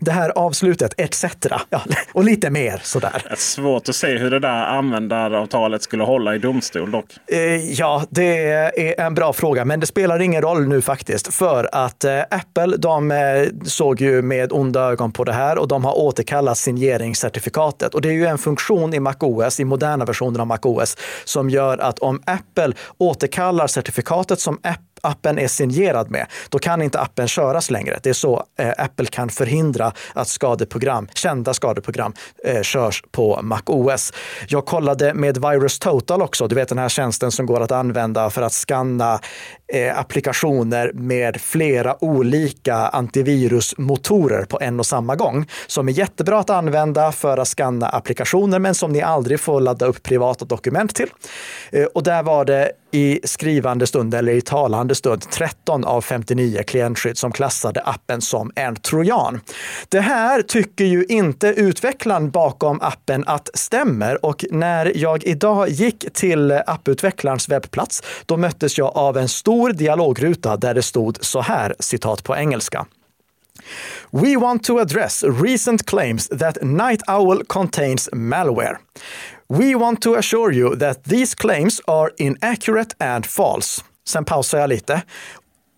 det 0.00 0.10
här 0.10 0.30
avslutet, 0.30 0.94
etc. 0.96 1.24
Ja, 1.70 1.82
och 2.12 2.24
lite 2.24 2.50
mer 2.50 2.80
sådär. 2.84 3.22
Det 3.24 3.32
är 3.32 3.36
svårt 3.36 3.88
att 3.88 3.96
se 3.96 4.18
hur 4.18 4.30
det 4.30 4.38
där 4.38 4.64
användaravtalet 4.64 5.82
skulle 5.82 6.04
hålla 6.04 6.34
i 6.34 6.38
domstol 6.38 6.90
dock. 6.90 7.04
Eh, 7.26 7.54
Ja, 7.74 8.04
det 8.10 8.38
är 8.48 9.00
en 9.00 9.14
bra 9.14 9.32
fråga, 9.32 9.64
men 9.64 9.80
det 9.80 9.86
spelar 9.86 10.20
ingen 10.20 10.42
roll 10.42 10.68
nu 10.68 10.82
faktiskt. 10.82 11.34
För 11.34 11.68
att 11.72 12.04
eh, 12.04 12.20
Apple, 12.30 12.76
de 12.76 13.10
eh, 13.10 13.18
såg 13.64 14.00
ju 14.00 14.22
med 14.22 14.52
onda 14.52 14.80
ögon 14.80 15.12
på 15.12 15.24
det 15.24 15.32
här 15.32 15.58
och 15.58 15.68
de 15.68 15.84
har 15.84 15.98
återkallat 15.98 16.58
signeringscertifikatet. 16.58 17.94
Och 17.94 18.00
det 18.00 18.08
är 18.08 18.12
ju 18.12 18.26
en 18.26 18.38
funktion 18.38 18.94
i 18.94 19.00
MacOS, 19.00 19.60
i 19.60 19.64
moderna 19.64 20.04
versioner 20.04 20.40
av 20.40 20.46
MacOS, 20.46 20.96
som 21.24 21.50
gör 21.50 21.78
att 21.78 21.98
om 21.98 22.22
Apple 22.26 22.72
återkallar 22.98 23.66
certifikatet 23.66 24.40
som 24.40 24.58
app 24.62 24.80
appen 25.04 25.38
är 25.38 25.48
signerad 25.48 26.10
med, 26.10 26.26
då 26.48 26.58
kan 26.58 26.82
inte 26.82 27.00
appen 27.00 27.28
köras 27.28 27.70
längre. 27.70 27.98
Det 28.02 28.08
är 28.08 28.14
så 28.14 28.44
eh, 28.58 28.72
Apple 28.78 29.06
kan 29.06 29.28
förhindra 29.28 29.92
att 30.12 30.28
skadeprogram, 30.28 31.08
kända 31.14 31.54
skadeprogram 31.54 32.12
eh, 32.44 32.62
körs 32.62 33.02
på 33.10 33.40
MacOS. 33.42 34.12
Jag 34.48 34.66
kollade 34.66 35.14
med 35.14 35.38
Virus 35.38 35.78
Total 35.78 36.22
också, 36.22 36.48
du 36.48 36.54
vet 36.54 36.68
den 36.68 36.78
här 36.78 36.88
tjänsten 36.88 37.30
som 37.30 37.46
går 37.46 37.60
att 37.60 37.72
använda 37.72 38.30
för 38.30 38.42
att 38.42 38.52
skanna 38.52 39.20
eh, 39.72 39.98
applikationer 39.98 40.92
med 40.94 41.40
flera 41.40 42.04
olika 42.04 42.74
antivirusmotorer 42.76 44.44
på 44.44 44.60
en 44.60 44.80
och 44.80 44.86
samma 44.86 45.16
gång. 45.16 45.46
Som 45.66 45.88
är 45.88 45.92
jättebra 45.92 46.38
att 46.38 46.50
använda 46.50 47.12
för 47.12 47.38
att 47.38 47.48
skanna 47.48 47.88
applikationer, 47.88 48.58
men 48.58 48.74
som 48.74 48.92
ni 48.92 49.02
aldrig 49.02 49.40
får 49.40 49.60
ladda 49.60 49.86
upp 49.86 50.02
privata 50.02 50.44
dokument 50.44 50.94
till. 50.94 51.08
Eh, 51.70 51.84
och 51.84 52.02
där 52.02 52.22
var 52.22 52.44
det 52.44 52.72
i 52.90 53.20
skrivande 53.24 53.86
stund 53.86 54.14
eller 54.14 54.32
i 54.32 54.40
talande 54.40 54.93
stund 54.94 55.30
13 55.30 55.84
av 55.84 56.00
59 56.00 56.62
klientskydd 56.66 57.18
som 57.18 57.32
klassade 57.32 57.82
appen 57.82 58.20
som 58.20 58.52
en 58.54 58.76
trojan. 58.76 59.40
Det 59.88 60.00
här 60.00 60.42
tycker 60.42 60.84
ju 60.84 61.04
inte 61.04 61.48
utvecklaren 61.48 62.30
bakom 62.30 62.80
appen 62.82 63.24
att 63.26 63.50
stämmer 63.54 64.24
och 64.24 64.44
när 64.50 64.92
jag 64.96 65.24
idag 65.24 65.68
gick 65.68 66.12
till 66.12 66.52
apputvecklarens 66.66 67.48
webbplats, 67.48 68.02
då 68.26 68.36
möttes 68.36 68.78
jag 68.78 68.96
av 68.96 69.16
en 69.16 69.28
stor 69.28 69.72
dialogruta 69.72 70.56
där 70.56 70.74
det 70.74 70.82
stod 70.82 71.24
så 71.24 71.40
här, 71.40 71.74
citat 71.78 72.24
på 72.24 72.36
engelska. 72.36 72.86
We 74.10 74.36
want 74.36 74.64
to 74.64 74.78
address 74.78 75.24
recent 75.24 75.86
claims 75.86 76.28
that 76.28 76.62
Night 76.62 77.02
Owl 77.08 77.44
contains 77.46 78.08
malware. 78.12 78.78
We 79.48 79.74
want 79.74 80.02
to 80.02 80.14
assure 80.14 80.52
you 80.52 80.76
that 80.76 81.04
these 81.04 81.34
claims 81.34 81.80
are 81.86 82.10
inaccurate 82.18 82.94
and 83.00 83.26
false. 83.26 83.82
Sen 84.08 84.24
pausar 84.24 84.58
jag 84.58 84.68
lite. 84.68 85.02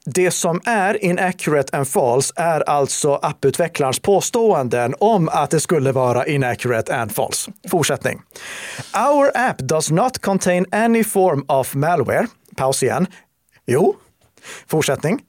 Det 0.05 0.31
som 0.31 0.61
är 0.65 1.05
inaccurate 1.05 1.77
and 1.77 1.89
false 1.89 2.33
är 2.37 2.69
alltså 2.69 3.15
apputvecklarens 3.15 4.01
påståenden 4.01 4.95
om 5.01 5.29
att 5.29 5.51
det 5.51 5.61
skulle 5.61 5.93
vara 5.93 6.27
inaccurate 6.27 6.97
and 6.97 7.15
false. 7.15 7.53
Fortsättning. 7.71 8.23
Our 8.95 9.31
app 9.35 9.59
does 9.59 9.91
not 9.91 10.19
contain 10.19 10.67
any 10.73 11.05
form 11.05 11.45
of 11.49 11.75
malware. 11.75 12.27
Paus 12.57 12.83
igen. 12.83 13.07
Jo. 13.67 13.97
Fortsättning. 14.67 15.23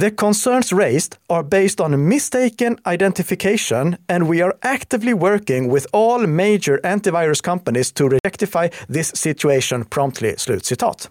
The 0.00 0.10
concerns 0.10 0.72
raised 0.72 1.16
are 1.28 1.42
based 1.42 1.80
on 1.80 2.08
mistaken 2.08 2.76
identification, 2.86 3.96
and 4.08 4.28
we 4.28 4.44
are 4.44 4.54
actively 4.62 5.14
working 5.14 5.74
with 5.74 5.86
all 5.92 6.26
major 6.26 6.80
antivirus 6.84 7.42
companies 7.42 7.92
to 7.92 8.08
rectify 8.24 8.68
this 8.92 9.16
situation 9.16 9.84
promptly. 9.84 10.34
Slutcitat. 10.36 11.10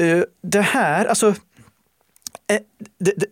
Uh, 0.00 0.22
det 0.42 0.60
här, 0.60 1.06
alltså, 1.06 1.28
eh, 2.50 2.58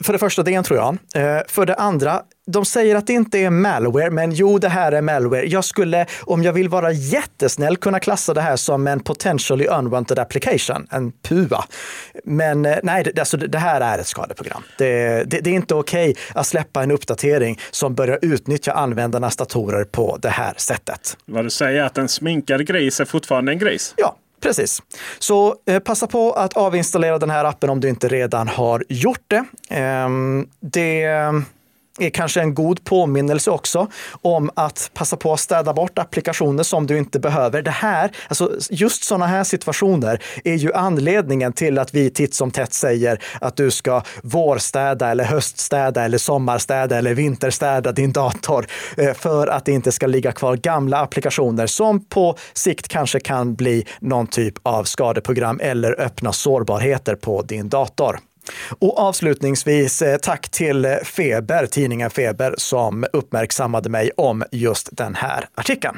för 0.00 0.12
det 0.12 0.18
första, 0.18 0.42
det 0.42 0.54
en 0.54 0.64
trojan. 0.64 0.98
Eh, 1.14 1.38
för 1.48 1.66
det 1.66 1.74
andra, 1.74 2.22
de 2.46 2.64
säger 2.64 2.96
att 2.96 3.06
det 3.06 3.12
inte 3.12 3.38
är 3.38 3.50
malware, 3.50 4.10
men 4.10 4.32
jo, 4.32 4.58
det 4.58 4.68
här 4.68 4.92
är 4.92 5.02
malware. 5.02 5.46
Jag 5.46 5.64
skulle, 5.64 6.06
om 6.20 6.42
jag 6.42 6.52
vill 6.52 6.68
vara 6.68 6.92
jättesnäll, 6.92 7.76
kunna 7.76 8.00
klassa 8.00 8.34
det 8.34 8.40
här 8.40 8.56
som 8.56 8.86
en 8.86 9.00
potentially 9.00 9.66
unwanted 9.66 10.18
application, 10.18 10.86
en 10.90 11.12
PUA. 11.12 11.64
Men 12.24 12.66
eh, 12.66 12.76
nej, 12.82 13.04
det, 13.04 13.18
alltså, 13.18 13.36
det 13.36 13.58
här 13.58 13.80
är 13.80 13.98
ett 13.98 14.06
skadeprogram. 14.06 14.62
Det, 14.78 15.24
det, 15.24 15.40
det 15.40 15.50
är 15.50 15.54
inte 15.54 15.74
okej 15.74 16.10
okay 16.10 16.22
att 16.34 16.46
släppa 16.46 16.82
en 16.82 16.90
uppdatering 16.90 17.58
som 17.70 17.94
börjar 17.94 18.18
utnyttja 18.22 18.72
användarnas 18.72 19.36
datorer 19.36 19.84
på 19.84 20.18
det 20.22 20.28
här 20.28 20.54
sättet. 20.56 21.16
Vad 21.24 21.44
du 21.44 21.50
säger 21.50 21.82
att 21.82 21.98
en 21.98 22.08
sminkad 22.08 22.66
gris 22.66 23.00
är 23.00 23.04
fortfarande 23.04 23.52
en 23.52 23.58
gris? 23.58 23.94
Ja, 23.96 24.16
Precis. 24.46 24.82
Så 25.18 25.54
eh, 25.66 25.78
passa 25.78 26.06
på 26.06 26.32
att 26.32 26.56
avinstallera 26.56 27.18
den 27.18 27.30
här 27.30 27.44
appen 27.44 27.70
om 27.70 27.80
du 27.80 27.88
inte 27.88 28.08
redan 28.08 28.48
har 28.48 28.84
gjort 28.88 29.24
det. 29.28 29.44
Eh, 29.76 30.08
det 30.60 31.04
är 31.98 32.10
kanske 32.10 32.40
en 32.40 32.54
god 32.54 32.84
påminnelse 32.84 33.50
också 33.50 33.88
om 34.22 34.50
att 34.54 34.90
passa 34.94 35.16
på 35.16 35.32
att 35.32 35.40
städa 35.40 35.72
bort 35.72 35.98
applikationer 35.98 36.62
som 36.62 36.86
du 36.86 36.98
inte 36.98 37.20
behöver. 37.20 37.62
Det 37.62 37.70
här, 37.70 38.10
alltså 38.28 38.52
just 38.70 39.04
sådana 39.04 39.26
här 39.26 39.44
situationer 39.44 40.22
är 40.44 40.54
ju 40.54 40.72
anledningen 40.72 41.52
till 41.52 41.78
att 41.78 41.94
vi 41.94 42.10
titt 42.10 42.34
som 42.34 42.50
tätt 42.50 42.72
säger 42.72 43.22
att 43.40 43.56
du 43.56 43.70
ska 43.70 44.02
vårstäda 44.22 45.10
eller 45.10 45.24
höststäda 45.24 46.04
eller 46.04 46.18
sommarstäda 46.18 46.98
eller 46.98 47.14
vinterstäda 47.14 47.92
din 47.92 48.12
dator 48.12 48.66
eh, 48.96 49.14
för 49.14 49.46
att 49.46 49.64
det 49.64 49.72
inte 49.72 49.92
ska 49.92 50.06
ligga 50.06 50.32
kvar 50.32 50.56
gamla 50.56 50.98
applikationer 50.98 51.66
som 51.66 52.04
på 52.04 52.36
sikt 52.54 52.88
kanske 52.88 53.20
kan 53.20 53.54
bli 53.54 53.86
någon 54.00 54.26
typ 54.26 54.54
av 54.62 54.84
skadeprogram 54.84 55.60
eller 55.62 56.00
öppna 56.00 56.32
sårbarheter 56.32 57.14
på 57.14 57.42
din 57.42 57.68
dator. 57.68 58.18
Och 58.78 58.98
avslutningsvis 58.98 60.02
eh, 60.02 60.16
tack 60.16 60.48
till 60.48 60.86
Feber, 61.04 61.66
tidningen 61.66 62.10
Feber, 62.10 62.54
som 62.58 63.06
uppmärksammade 63.12 63.88
mig 63.88 64.10
om 64.16 64.44
just 64.52 64.88
den 64.92 65.14
här 65.14 65.48
artikeln. 65.54 65.96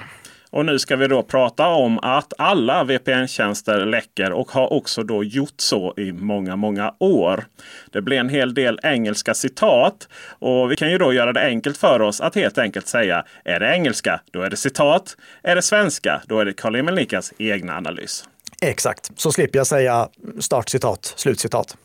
Och 0.50 0.64
nu 0.67 0.78
ska 0.78 0.97
vi 0.97 1.09
då 1.09 1.23
prata 1.23 1.67
om 1.67 1.99
att 1.99 2.33
alla 2.38 2.85
VPN-tjänster 2.85 3.87
läcker 3.87 4.33
och 4.33 4.50
har 4.50 4.73
också 4.73 5.02
då 5.02 5.25
gjort 5.25 5.55
så 5.57 5.95
i 5.97 6.12
många, 6.12 6.57
många 6.57 6.95
år. 6.99 7.45
Det 7.93 8.02
blir 8.02 8.19
en 8.19 8.28
hel 8.28 8.55
del 8.55 8.81
engelska 8.83 9.35
citat 9.35 10.09
och 10.38 10.73
vi 10.73 10.76
kan 10.76 10.90
ju 10.90 10.99
då 10.99 11.12
göra 11.12 11.33
det 11.33 11.40
enkelt 11.40 11.76
för 11.76 12.02
oss 12.02 12.21
att 12.21 12.35
helt 12.35 12.59
enkelt 12.59 12.88
säga 12.88 13.25
är 13.45 13.61
det 13.61 13.75
engelska, 13.75 14.21
då 14.31 14.43
är 14.43 14.50
det 14.50 14.57
citat. 14.57 15.17
Är 15.43 15.57
det 15.57 15.62
svenska, 15.62 16.23
då 16.26 16.40
är 16.40 16.45
det 16.45 16.52
Karl 16.52 16.75
Emil 16.75 16.95
Nikas 16.95 17.33
egna 17.38 17.76
analys. 17.76 18.25
Exakt, 18.61 19.11
så 19.17 19.33
slipper 19.33 19.59
jag 19.59 19.67
säga 19.67 20.09
startcitat, 20.40 21.12
slutcitat. 21.17 21.76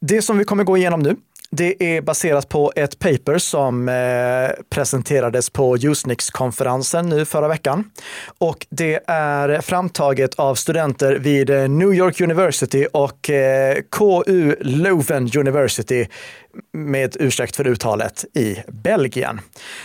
Det 0.00 0.22
som 0.22 0.38
vi 0.38 0.44
kommer 0.44 0.64
gå 0.64 0.76
igenom 0.76 1.00
nu 1.00 1.16
det 1.50 1.96
är 1.96 2.00
baserat 2.00 2.48
på 2.48 2.72
ett 2.76 2.98
paper 2.98 3.38
som 3.38 3.88
eh, 3.88 3.94
presenterades 4.70 5.50
på 5.50 5.76
Usenix-konferensen 5.76 7.08
nu 7.08 7.24
förra 7.24 7.48
veckan. 7.48 7.90
Och 8.38 8.66
det 8.70 9.00
är 9.06 9.60
framtaget 9.60 10.34
av 10.34 10.54
studenter 10.54 11.14
vid 11.14 11.50
New 11.70 11.94
York 11.94 12.20
University 12.20 12.86
och 12.92 13.30
eh, 13.30 13.76
KU 13.90 14.54
Leuven 14.60 15.30
University 15.36 16.06
med 16.72 17.16
ursäkt 17.20 17.56
för 17.56 17.66
uttalet, 17.66 18.24
i 18.34 18.56
Belgien. 18.68 19.40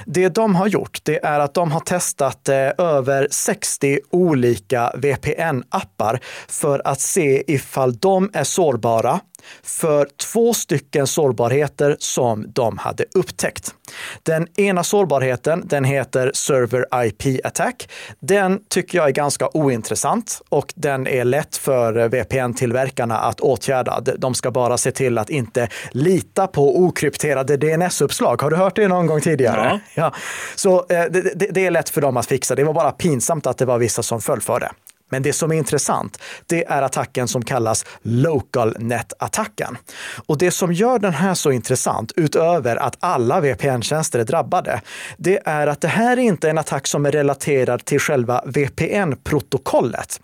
Det 0.06 0.30
de 0.30 0.56
har 0.56 0.68
gjort, 0.68 1.00
det 1.04 1.26
är 1.26 1.40
att 1.40 1.54
de 1.54 1.72
har 1.72 1.80
testat 1.80 2.50
eh, 2.50 2.56
över 2.78 3.28
60 3.32 4.00
olika 4.10 4.92
VPN-appar 4.96 6.20
för 6.48 6.82
att 6.88 7.00
se 7.00 7.44
ifall 7.54 7.98
de 7.98 8.30
är 8.34 8.44
sårbara 8.44 9.20
för 9.64 10.08
två 10.32 10.54
stycken 10.54 11.08
sårbarheter 11.08 11.96
som 12.00 12.46
de 12.54 12.78
hade 12.78 13.06
upptäckt. 13.14 13.76
Den 14.24 14.48
ena 14.58 14.84
sårbarheten, 14.84 15.64
den 15.66 15.84
heter 15.84 16.32
Server 16.34 16.86
IP 17.06 17.46
Attack. 17.46 17.90
Den 18.20 18.60
tycker 18.70 18.98
jag 18.98 19.08
är 19.08 19.12
ganska 19.12 19.50
ointressant 19.54 20.42
och 20.50 20.74
den 20.76 21.08
är 21.08 21.24
lätt 21.24 21.58
för 21.58 21.98
eh, 21.98 22.10
VPN-tillverkarna 22.10 23.18
att 23.18 23.40
åtgärda. 23.40 24.02
De 24.18 24.34
ska 24.34 24.52
bara 24.52 24.78
se 24.78 24.92
till 24.92 25.18
att 25.18 25.30
inte 25.30 25.68
lita 25.92 26.48
på 26.48 26.61
okrypterade 26.70 27.58
DNS-uppslag. 27.58 28.42
Har 28.42 28.50
du 28.50 28.56
hört 28.56 28.76
det 28.76 28.88
någon 28.88 29.08
gång 29.08 29.22
tidigare? 29.22 29.82
Ja. 29.96 30.04
ja. 30.04 30.14
Så 30.56 30.78
eh, 30.90 31.06
det, 31.10 31.22
det, 31.36 31.48
det, 31.52 31.66
är 31.66 31.72
lätt 31.72 31.90
för 31.90 32.02
dem 32.02 32.18
att 32.18 32.26
fixa. 32.26 32.56
Det 32.56 32.64
var 32.64 32.74
bara 32.74 32.92
pinsamt 32.92 33.48
att 33.48 33.58
det 33.58 33.66
var 33.66 33.78
vissa 33.78 34.04
som 34.04 34.22
föll 34.22 34.42
för 34.42 34.60
det. 34.60 34.72
Men 35.12 35.24
det 35.24 35.34
som 35.34 35.52
är 35.52 35.56
intressant, 35.56 36.22
det 36.46 36.66
är 36.66 36.82
attacken 36.82 37.28
som 37.28 37.46
kallas 37.46 37.86
Local 38.02 38.76
Net-attacken. 38.80 39.78
Och 40.28 40.38
det 40.38 40.52
som 40.52 40.74
gör 40.74 41.00
den 41.00 41.14
här 41.14 41.34
så 41.34 41.52
intressant, 41.52 42.12
utöver 42.16 42.76
att 42.76 42.98
alla 43.00 43.42
VPN-tjänster 43.42 44.20
är 44.20 44.24
drabbade, 44.24 44.82
det 45.18 45.40
är 45.46 45.68
att 45.68 45.82
det 45.82 45.88
här 45.88 46.18
är 46.18 46.22
inte 46.22 46.50
en 46.50 46.58
attack 46.58 46.88
som 46.88 47.06
är 47.06 47.12
relaterad 47.12 47.86
till 47.86 48.00
själva 48.00 48.44
VPN-protokollet. 48.46 50.20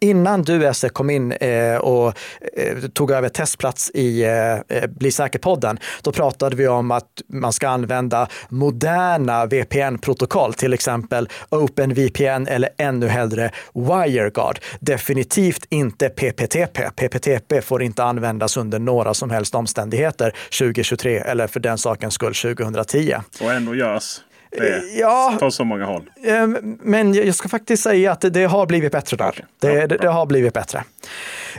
Innan 0.00 0.42
du 0.42 0.66
Esse 0.66 0.88
kom 0.88 1.10
in 1.10 1.32
eh, 1.32 1.76
och 1.76 2.14
eh, 2.56 2.78
tog 2.92 3.10
över 3.10 3.28
testplats 3.28 3.90
i 3.94 4.22
eh, 4.22 4.52
eh 4.52 4.86
Bli 4.88 5.10
säker-podden, 5.10 5.78
då 6.02 6.12
pratade 6.12 6.56
vi 6.56 6.68
om 6.68 6.90
att 6.90 7.22
man 7.28 7.52
ska 7.52 7.68
använda 7.68 8.28
moderna 8.48 9.46
VPN-protokoll, 9.46 10.54
till 10.54 10.72
exempel 10.72 11.28
OpenVPN 11.48 12.46
eller 12.46 12.70
ännu 12.78 13.08
hellre 13.08 13.50
WireGuard. 13.74 14.58
Definitivt 14.80 15.66
inte 15.68 16.08
PPTP. 16.08 16.90
PPTP 16.90 17.62
får 17.62 17.82
inte 17.82 18.04
användas 18.04 18.56
under 18.56 18.78
några 18.78 19.14
som 19.14 19.30
helst 19.30 19.54
omständigheter 19.54 20.34
2023 20.58 21.18
eller 21.18 21.46
för 21.46 21.60
den 21.60 21.78
sakens 21.78 22.14
skull 22.14 22.34
2010. 22.34 23.14
Och 23.40 23.52
ändå 23.52 23.74
görs 23.74 24.20
det 24.50 24.82
ja, 24.98 25.36
på 25.40 25.50
så 25.50 25.64
många 25.64 25.84
håll. 25.84 26.10
Ehm, 26.24 26.78
men 26.80 27.14
jag 27.14 27.34
ska 27.34 27.48
faktiskt 27.48 27.82
säga 27.82 28.12
att 28.12 28.20
det 28.20 28.44
har 28.44 28.66
blivit 28.66 28.92
bättre 28.92 29.16
där. 29.16 29.44
Det, 29.58 29.86
det, 29.86 29.96
det, 29.96 30.08
har 30.08 30.26
blivit 30.26 30.54
bättre. 30.54 30.84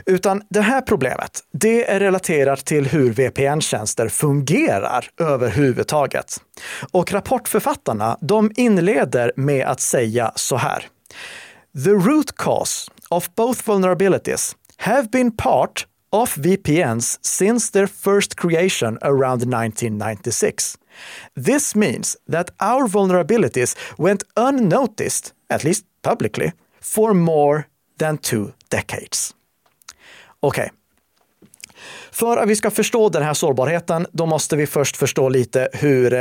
Utan 0.06 0.42
det 0.48 0.60
här 0.60 0.80
problemet, 0.80 1.40
det 1.52 1.90
är 1.90 2.00
relaterat 2.00 2.64
till 2.64 2.86
hur 2.86 3.12
VPN-tjänster 3.12 4.08
fungerar 4.08 5.10
överhuvudtaget. 5.20 6.36
Och 6.90 7.12
rapportförfattarna, 7.12 8.18
de 8.20 8.50
inleder 8.56 9.32
med 9.36 9.66
att 9.66 9.80
säga 9.80 10.32
så 10.34 10.56
här. 10.56 10.86
The 11.84 11.90
root 11.90 12.36
cause 12.36 12.90
of 13.08 13.34
both 13.34 13.66
vulnerabilities 13.66 14.56
have 14.76 15.08
been 15.08 15.36
part 15.36 15.86
of 16.12 16.34
VPNs 16.34 17.18
since 17.22 17.70
their 17.70 17.86
first 17.86 18.36
creation 18.36 18.98
around 19.02 19.44
1996. 19.44 20.76
This 21.34 21.74
means 21.74 22.16
that 22.28 22.50
our 22.60 22.86
vulnerabilities 22.86 23.74
went 23.98 24.24
unnoticed, 24.36 25.32
at 25.48 25.64
least 25.64 25.84
publicly, 26.02 26.52
for 26.80 27.14
more 27.14 27.66
than 27.98 28.18
two 28.18 28.52
decades. 28.70 29.34
Okay. 30.42 30.70
För 32.12 32.36
att 32.36 32.48
vi 32.48 32.56
ska 32.56 32.70
förstå 32.70 33.08
den 33.08 33.22
här 33.22 33.34
sårbarheten, 33.34 34.06
då 34.12 34.26
måste 34.26 34.56
vi 34.56 34.66
först 34.66 34.96
förstå 34.96 35.28
lite 35.28 35.68
hur 35.72 36.14
eh, 36.14 36.20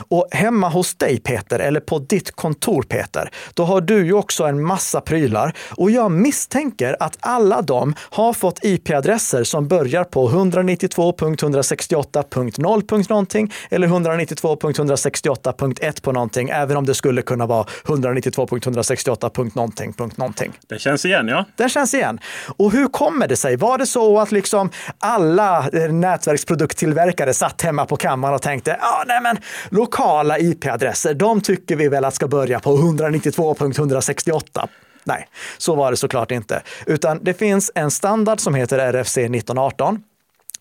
Och 0.08 0.28
hemma 0.32 0.70
hos 0.70 0.96
dig 0.96 1.20
Peter, 1.20 1.60
eller 1.60 1.80
på 1.80 2.00
ditt 2.00 2.36
kontor 2.36 2.84
Peter, 2.84 3.30
då 3.54 3.64
har 3.64 3.82
du 3.82 4.06
ju 4.06 4.14
också 4.14 4.44
en 4.44 4.64
massa 4.64 5.02
prylar 5.02 5.54
och 5.70 5.92
jag 5.92 6.12
misstänker 6.12 6.98
att 7.00 7.18
alla 7.20 7.62
de 7.62 7.96
har 8.00 8.34
fått 8.34 8.60
IP-adresser 8.64 9.44
som 9.44 9.68
börjar 9.68 10.04
på 10.04 10.30
192.168.0. 10.30 13.10
någonting 13.10 13.54
eller 13.70 13.88
192.168.1 13.88 16.02
på 16.02 16.12
någonting, 16.12 16.50
även 16.50 16.78
om 16.78 16.86
det 16.86 16.94
skulle 16.94 17.22
kunna 17.22 17.46
vara 17.46 17.66
192.168. 17.84 19.52
någonting, 19.56 19.94
punkt 19.94 20.18
någonting. 20.18 20.54
Det 20.68 20.80
känns 20.80 21.06
igen, 21.06 21.28
ja. 21.28 21.46
Den 21.56 21.70
känns 21.70 21.94
igen. 21.94 22.20
Och 22.58 22.72
hur 22.72 22.88
kommer 22.88 23.28
det 23.28 23.36
sig? 23.36 23.56
Var 23.56 23.78
det 23.78 23.86
så 23.86 24.20
att 24.20 24.32
liksom 24.32 24.70
alla 25.00 25.70
eh, 25.74 25.92
nätverksprodukttillverkare 25.92 27.34
satt 27.36 27.62
hemma 27.62 27.86
på 27.86 27.98
kammaren 27.98 28.36
och 28.36 28.42
tänkte, 28.42 28.78
ja, 28.82 29.04
nej 29.08 29.22
men 29.22 29.38
lokala 29.70 30.40
IP-adresser, 30.40 31.14
de 31.14 31.42
tycker 31.42 31.76
vi 31.76 31.88
väl 31.88 32.06
att 32.06 32.16
ska 32.16 32.28
börja 32.28 32.60
på 32.60 32.78
192.168. 32.78 34.68
Nej, 35.04 35.28
så 35.58 35.76
var 35.76 35.92
det 35.92 35.98
såklart 35.98 36.32
inte. 36.32 36.62
Utan 36.86 37.20
det 37.24 37.34
finns 37.34 37.72
en 37.76 37.92
standard 37.92 38.40
som 38.40 38.56
heter 38.56 38.80
RFC 38.80 39.18
1918 39.18 40.04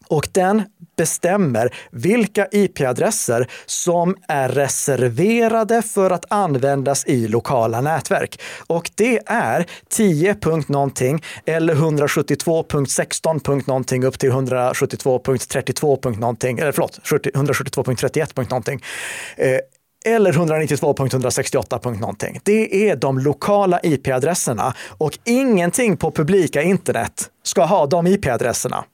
och 0.08 0.28
den 0.32 0.62
bestämmer 0.96 1.74
vilka 1.90 2.46
IP-adresser 2.52 3.50
som 3.66 4.16
är 4.28 4.48
reserverade 4.48 5.82
för 5.82 6.10
att 6.10 6.24
användas 6.28 7.06
i 7.06 7.28
lokala 7.28 7.80
nätverk. 7.80 8.40
Och 8.66 8.90
det 8.94 9.20
är 9.26 9.66
10. 9.88 10.36
någonting 10.66 11.22
eller 11.46 11.74
172.16. 11.74 13.62
någonting 13.66 14.04
upp 14.04 14.18
till 14.18 14.30
172.32. 14.30 16.18
någonting, 16.18 16.58
eller 16.58 16.72
förlåt, 16.72 17.00
172.31. 17.04 18.50
någonting. 18.50 18.80
Eh, 19.36 19.58
eller 20.06 20.32
192.168. 20.32 22.00
någonting. 22.00 22.40
Det 22.42 22.88
är 22.88 22.96
de 22.96 23.18
lokala 23.18 23.80
IP-adresserna 23.82 24.74
och 24.98 25.18
ingenting 25.24 25.96
på 25.96 26.10
publika 26.10 26.62
internet 26.62 27.30
ska 27.42 27.64
ha 27.64 27.86
de 27.86 28.06
IP-adresserna. 28.06 28.84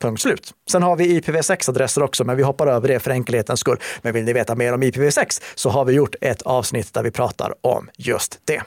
Punkt 0.00 0.22
slut. 0.22 0.54
Sen 0.70 0.82
har 0.82 0.96
vi 0.96 1.20
IPv6-adresser 1.20 2.02
också, 2.02 2.24
men 2.24 2.36
vi 2.36 2.42
hoppar 2.42 2.66
över 2.66 2.88
det 2.88 3.00
för 3.00 3.10
enkelhetens 3.10 3.60
skull. 3.60 3.78
Men 4.02 4.12
vill 4.12 4.24
ni 4.24 4.32
veta 4.32 4.54
mer 4.54 4.72
om 4.72 4.82
IPv6 4.82 5.42
så 5.54 5.70
har 5.70 5.84
vi 5.84 5.92
gjort 5.92 6.14
ett 6.20 6.42
avsnitt 6.42 6.94
där 6.94 7.02
vi 7.02 7.10
pratar 7.10 7.54
om 7.60 7.88
just 7.96 8.40
det. 8.44 8.62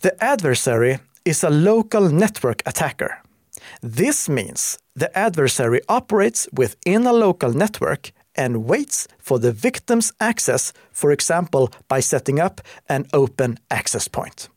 the 0.01 0.13
adversary 0.23 0.99
is 1.25 1.45
a 1.45 1.51
local 1.51 2.09
network 2.09 2.63
attacker. 2.67 3.23
This 3.83 4.29
means 4.29 4.79
the 4.95 5.17
adversary 5.17 5.81
operates 5.89 6.49
within 6.53 7.07
a 7.07 7.13
local 7.13 7.53
network 7.53 8.13
and 8.35 8.65
waits 8.65 9.09
for 9.19 9.39
the 9.39 9.53
victim's 9.53 10.13
access, 10.21 10.73
for 10.93 11.13
example, 11.13 11.71
by 11.89 12.01
setting 12.01 12.41
up 12.41 12.61
an 12.89 13.07
open 13.13 13.59
access 13.71 14.09
point. 14.09 14.49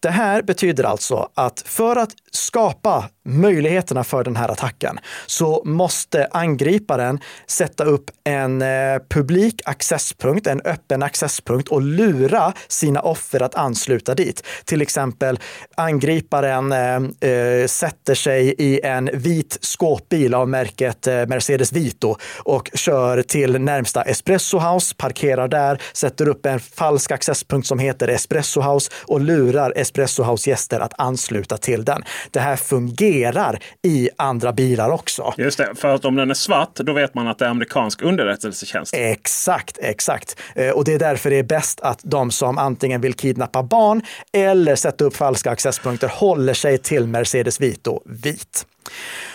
Det 0.00 0.10
här 0.10 0.42
betyder 0.42 0.84
alltså 0.84 1.28
att 1.34 1.62
för 1.66 1.96
att 1.96 2.10
skapa 2.32 3.04
möjligheterna 3.24 4.04
för 4.04 4.24
den 4.24 4.36
här 4.36 4.48
attacken 4.48 4.98
så 5.26 5.62
måste 5.64 6.28
angriparen 6.30 7.20
sätta 7.46 7.84
upp 7.84 8.10
en 8.24 8.62
eh, 8.62 8.98
publik 9.10 9.62
accesspunkt, 9.64 10.46
en 10.46 10.60
öppen 10.60 11.02
accesspunkt 11.02 11.68
och 11.68 11.82
lura 11.82 12.52
sina 12.68 13.00
offer 13.00 13.42
att 13.42 13.54
ansluta 13.54 14.14
dit. 14.14 14.46
Till 14.64 14.82
exempel 14.82 15.38
angriparen 15.76 16.72
eh, 16.72 17.30
eh 17.30 17.66
sätter 17.66 18.14
sig 18.14 18.54
i 18.58 18.80
en 18.84 19.10
vit 19.12 19.58
skåpbil 19.60 20.34
av 20.34 20.48
märket 20.48 21.06
eh, 21.06 21.26
Mercedes 21.26 21.72
Vito 21.72 22.16
och 22.38 22.70
kör 22.74 23.22
till 23.22 23.60
närmsta 23.60 24.02
Espresso 24.02 24.58
House, 24.58 24.94
parkerar 24.94 25.48
där, 25.48 25.82
sätter 25.92 26.28
upp 26.28 26.46
en 26.46 26.60
falsk 26.60 27.10
accesspunkt 27.10 27.66
som 27.66 27.78
heter 27.78 28.08
Espresso 28.08 28.60
House 28.60 28.90
och 29.06 29.20
lurar 29.20 29.72
Espresso 29.86 30.22
House 30.22 30.50
gäster 30.50 30.80
att 30.80 30.92
ansluta 30.98 31.56
till 31.56 31.84
den 31.84 32.02
det 32.30 32.40
här 32.40 32.56
fungerar 32.56 33.58
i 33.82 34.10
andra 34.16 34.52
bilar 34.52 34.90
också. 34.90 35.34
Just 35.36 35.58
det, 35.58 35.74
för 35.74 35.94
att 35.94 36.04
om 36.04 36.16
den 36.16 36.30
är 36.30 36.34
svart 36.34 36.74
då 36.74 36.92
vet 36.92 37.14
man 37.14 37.28
att 37.28 37.38
det 37.38 37.44
är 37.44 37.48
amerikansk 37.48 38.02
underrättelsetjänst. 38.02 38.94
Exakt, 38.94 39.78
exakt. 39.82 40.36
Eh, 40.54 40.70
och 40.70 40.84
det 40.84 40.92
är 40.92 40.98
därför 40.98 41.30
det 41.30 41.36
är 41.36 41.42
bäst 41.42 41.80
att 41.80 42.00
de 42.02 42.30
som 42.30 42.58
antingen 42.58 43.00
vill 43.00 43.14
kidnappa 43.14 43.62
barn 43.62 44.02
eller 44.32 44.76
sätta 44.76 45.04
upp 45.04 45.16
falska 45.16 45.50
accesspunkter 45.50 46.08
håller 46.08 46.54
sig 46.54 46.78
till 46.78 47.06
Mercedes 47.06 47.60
Vito 47.60 48.00
vit. 48.04 48.66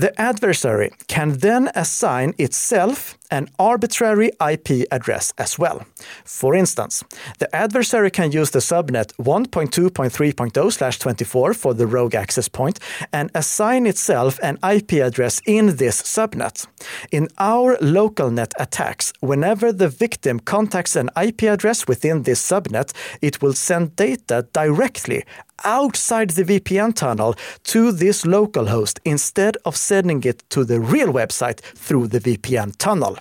The 0.02 0.10
adversary 0.18 0.90
can 1.06 1.40
then 1.40 1.70
assign 1.76 2.34
itself 2.38 3.16
an 3.34 3.50
arbitrary 3.58 4.30
IP 4.52 4.86
address 4.92 5.34
as 5.38 5.60
well. 5.60 5.86
For 6.24 6.56
instance, 6.56 7.04
the 7.40 7.54
adversary 7.56 8.12
can 8.12 8.32
use 8.32 8.52
the 8.52 8.60
subnet 8.60 9.12
1.2.3.0/24 9.18 11.56
for 11.56 11.74
the 11.74 11.88
rogue 11.88 12.16
access 12.16 12.50
point 12.50 12.80
and 13.12 13.32
assign 13.34 13.88
itself 13.88 14.40
an 14.44 14.58
IP 14.76 14.92
address 15.08 15.42
in 15.46 15.76
this 15.78 16.02
subnet. 16.16 16.68
In 17.12 17.28
our 17.38 17.78
local 17.82 18.32
net 18.32 18.54
attacks, 18.60 19.14
whenever 19.20 19.74
the 19.74 19.90
victim 19.90 20.40
contacts 20.40 20.96
an 20.96 21.10
IP 21.26 21.44
address 21.44 21.88
within 21.88 22.24
this 22.24 22.42
subnet, 22.52 22.94
it 23.22 23.42
will 23.42 23.54
send 23.54 23.96
data 23.96 24.46
directly 24.54 25.24
outside 25.64 26.32
the 26.32 26.44
VPN 26.44 26.94
tunnel 26.94 27.36
to 27.64 27.92
this 27.92 28.26
local 28.26 28.68
host 28.68 29.00
instead 29.06 29.58
of 29.66 29.76
sending 29.76 30.24
it 30.24 30.44
to 30.50 30.66
the 30.66 30.80
real 30.80 31.14
website 31.14 31.60
through 31.86 32.08
the 32.08 32.20
VPN 32.20 32.72
tunnel. 32.78 33.18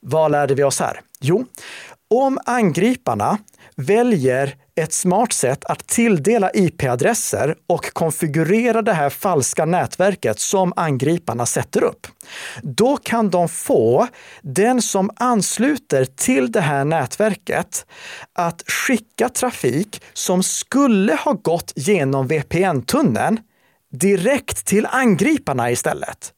Vad 0.00 0.30
lärde 0.30 0.54
vi 0.54 0.64
oss 0.64 0.80
här? 0.80 1.00
Jo, 1.20 1.44
om 2.10 2.38
angriparna 2.44 3.38
väljer 3.76 4.54
ett 4.80 4.92
smart 4.92 5.32
sätt 5.32 5.64
att 5.64 5.86
tilldela 5.86 6.50
IP-adresser 6.54 7.56
och 7.66 7.92
konfigurera 7.92 8.82
det 8.82 8.92
här 8.92 9.10
falska 9.10 9.64
nätverket 9.64 10.40
som 10.40 10.72
angriparna 10.76 11.46
sätter 11.46 11.84
upp. 11.84 12.06
Då 12.62 12.96
kan 12.96 13.30
de 13.30 13.48
få 13.48 14.08
den 14.42 14.82
som 14.82 15.10
ansluter 15.16 16.04
till 16.04 16.52
det 16.52 16.60
här 16.60 16.84
nätverket 16.84 17.86
att 18.32 18.62
skicka 18.70 19.28
trafik 19.28 20.02
som 20.12 20.42
skulle 20.42 21.14
ha 21.14 21.32
gått 21.32 21.72
genom 21.76 22.28
VPN-tunneln 22.28 23.40
direkt 23.92 24.66
till 24.66 24.86
angriparna 24.86 25.70
istället. 25.70 26.32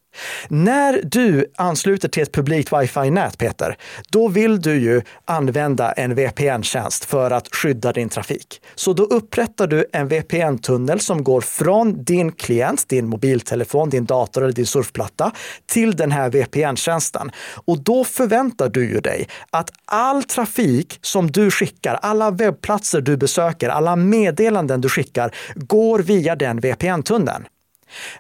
När 0.49 1.01
du 1.05 1.47
ansluter 1.57 2.09
till 2.09 2.23
ett 2.23 2.33
publikt 2.33 2.73
wifi-nät, 2.73 3.39
Peter, 3.39 3.77
då 4.11 4.29
vill 4.29 4.61
du 4.61 4.75
ju 4.75 5.03
använda 5.25 5.93
en 5.93 6.15
VPN-tjänst 6.15 7.05
för 7.05 7.31
att 7.31 7.55
skydda 7.55 7.93
din 7.93 8.09
trafik. 8.09 8.63
Så 8.75 8.93
då 8.93 9.03
upprättar 9.03 9.67
du 9.67 9.87
en 9.93 10.09
VPN-tunnel 10.09 11.01
som 11.01 11.25
går 11.25 11.41
från 11.41 12.05
din 12.05 12.33
klient, 12.33 12.89
din 12.89 13.09
mobiltelefon, 13.09 13.91
din 13.91 14.05
dator 14.05 14.43
eller 14.43 14.53
din 14.53 14.67
surfplatta 14.67 15.33
till 15.67 15.97
den 15.97 16.11
här 16.11 16.31
VPN-tjänsten. 16.31 17.31
Och 17.65 17.79
då 17.79 18.05
förväntar 18.05 18.69
du 18.69 18.89
ju 18.89 19.01
dig 19.01 19.29
att 19.51 19.71
all 19.85 20.23
trafik 20.23 20.99
som 21.03 21.31
du 21.31 21.51
skickar, 21.51 21.95
alla 22.03 22.31
webbplatser 22.31 23.01
du 23.01 23.17
besöker, 23.17 23.69
alla 23.69 23.97
meddelanden 23.97 24.81
du 24.81 24.89
skickar 24.89 25.35
går 25.55 25.99
via 25.99 26.37
den 26.37 26.61
VPN-tunneln. 26.61 27.47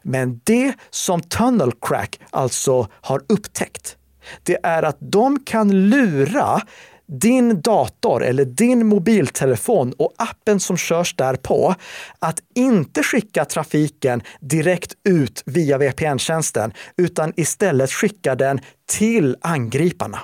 Men 0.03 0.41
det 0.45 0.75
som 0.91 1.21
Tunnel 1.21 1.73
Crack 1.81 2.21
alltså 2.31 2.89
har 2.93 3.23
upptäckt, 3.29 3.97
det 4.43 4.59
är 4.63 4.83
att 4.83 4.97
de 5.01 5.41
kan 5.45 5.91
lura 5.91 6.63
din 7.07 7.61
dator 7.61 8.25
eller 8.25 8.45
din 8.45 8.87
mobiltelefon 8.87 9.93
och 9.93 10.15
appen 10.19 10.61
som 10.61 10.77
körs 10.77 11.15
därpå 11.15 11.75
att 12.19 12.43
inte 12.55 13.03
skicka 13.03 13.45
trafiken 13.45 14.23
direkt 14.41 14.95
ut 15.05 15.43
via 15.47 15.79
VPN-tjänsten 15.79 16.73
utan 16.97 17.33
istället 17.37 17.91
skicka 17.91 18.35
den 18.35 18.61
till 18.87 19.37
angriparna. 19.41 20.19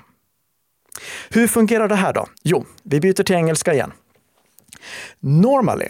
Hur 1.30 1.46
fungerar 1.46 1.88
det 1.88 1.94
här 1.94 2.12
då? 2.12 2.26
Jo, 2.42 2.66
vi 2.82 3.00
byter 3.00 3.22
till 3.22 3.36
engelska 3.36 3.74
igen. 3.74 3.92
Normally, 5.20 5.88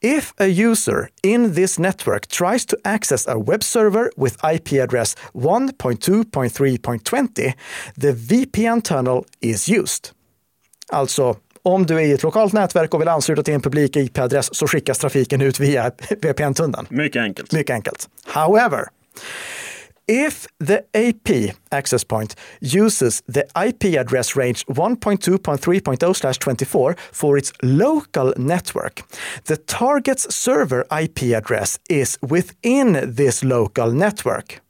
If 0.01 0.33
a 0.39 0.47
user 0.47 1.09
in 1.23 1.55
this 1.55 1.79
network 1.79 2.27
tries 2.29 2.67
to 2.67 2.77
access 2.85 3.29
a 3.29 3.39
web 3.39 3.63
server 3.63 4.11
with 4.17 4.37
IP 4.55 4.73
address 4.73 5.17
1.2.3.20, 5.35 7.55
the 8.01 8.13
VPN 8.13 8.83
tunnel 8.83 9.25
is 9.41 9.69
used. 9.69 10.11
Alltså, 10.93 11.37
om 11.63 11.87
du 11.87 11.95
är 11.95 12.01
i 12.01 12.13
ett 12.13 12.23
lokalt 12.23 12.53
nätverk 12.53 12.95
och 12.95 13.01
vill 13.01 13.09
ansluta 13.09 13.43
till 13.43 13.55
en 13.55 13.61
publik 13.61 13.97
IP-adress 13.97 14.55
så 14.55 14.67
skickas 14.67 14.99
trafiken 14.99 15.41
ut 15.41 15.61
via 15.61 15.91
VPN-tunneln. 16.23 16.87
Mycket 16.89 17.23
enkelt. 17.23 17.53
Mycket 17.53 17.75
enkelt. 17.75 18.09
However, 18.27 18.85
if 20.09 20.47
the 20.59 20.85
AP 20.95 21.55
access 21.71 22.05
point 22.05 22.35
uses 22.61 23.23
the 23.27 23.47
IP 23.55 23.97
address 23.97 24.35
range 24.37 24.67
1.2.3.0/24 24.67 26.97
for 27.13 27.39
its 27.39 27.53
local 27.63 28.35
network, 28.37 29.03
the 29.45 29.57
target's 29.57 30.35
server 30.35 30.85
IP 30.91 31.33
address 31.35 31.79
is 31.89 32.19
within 32.23 33.15
this 33.15 33.45
local 33.45 33.93
network. 33.93 34.61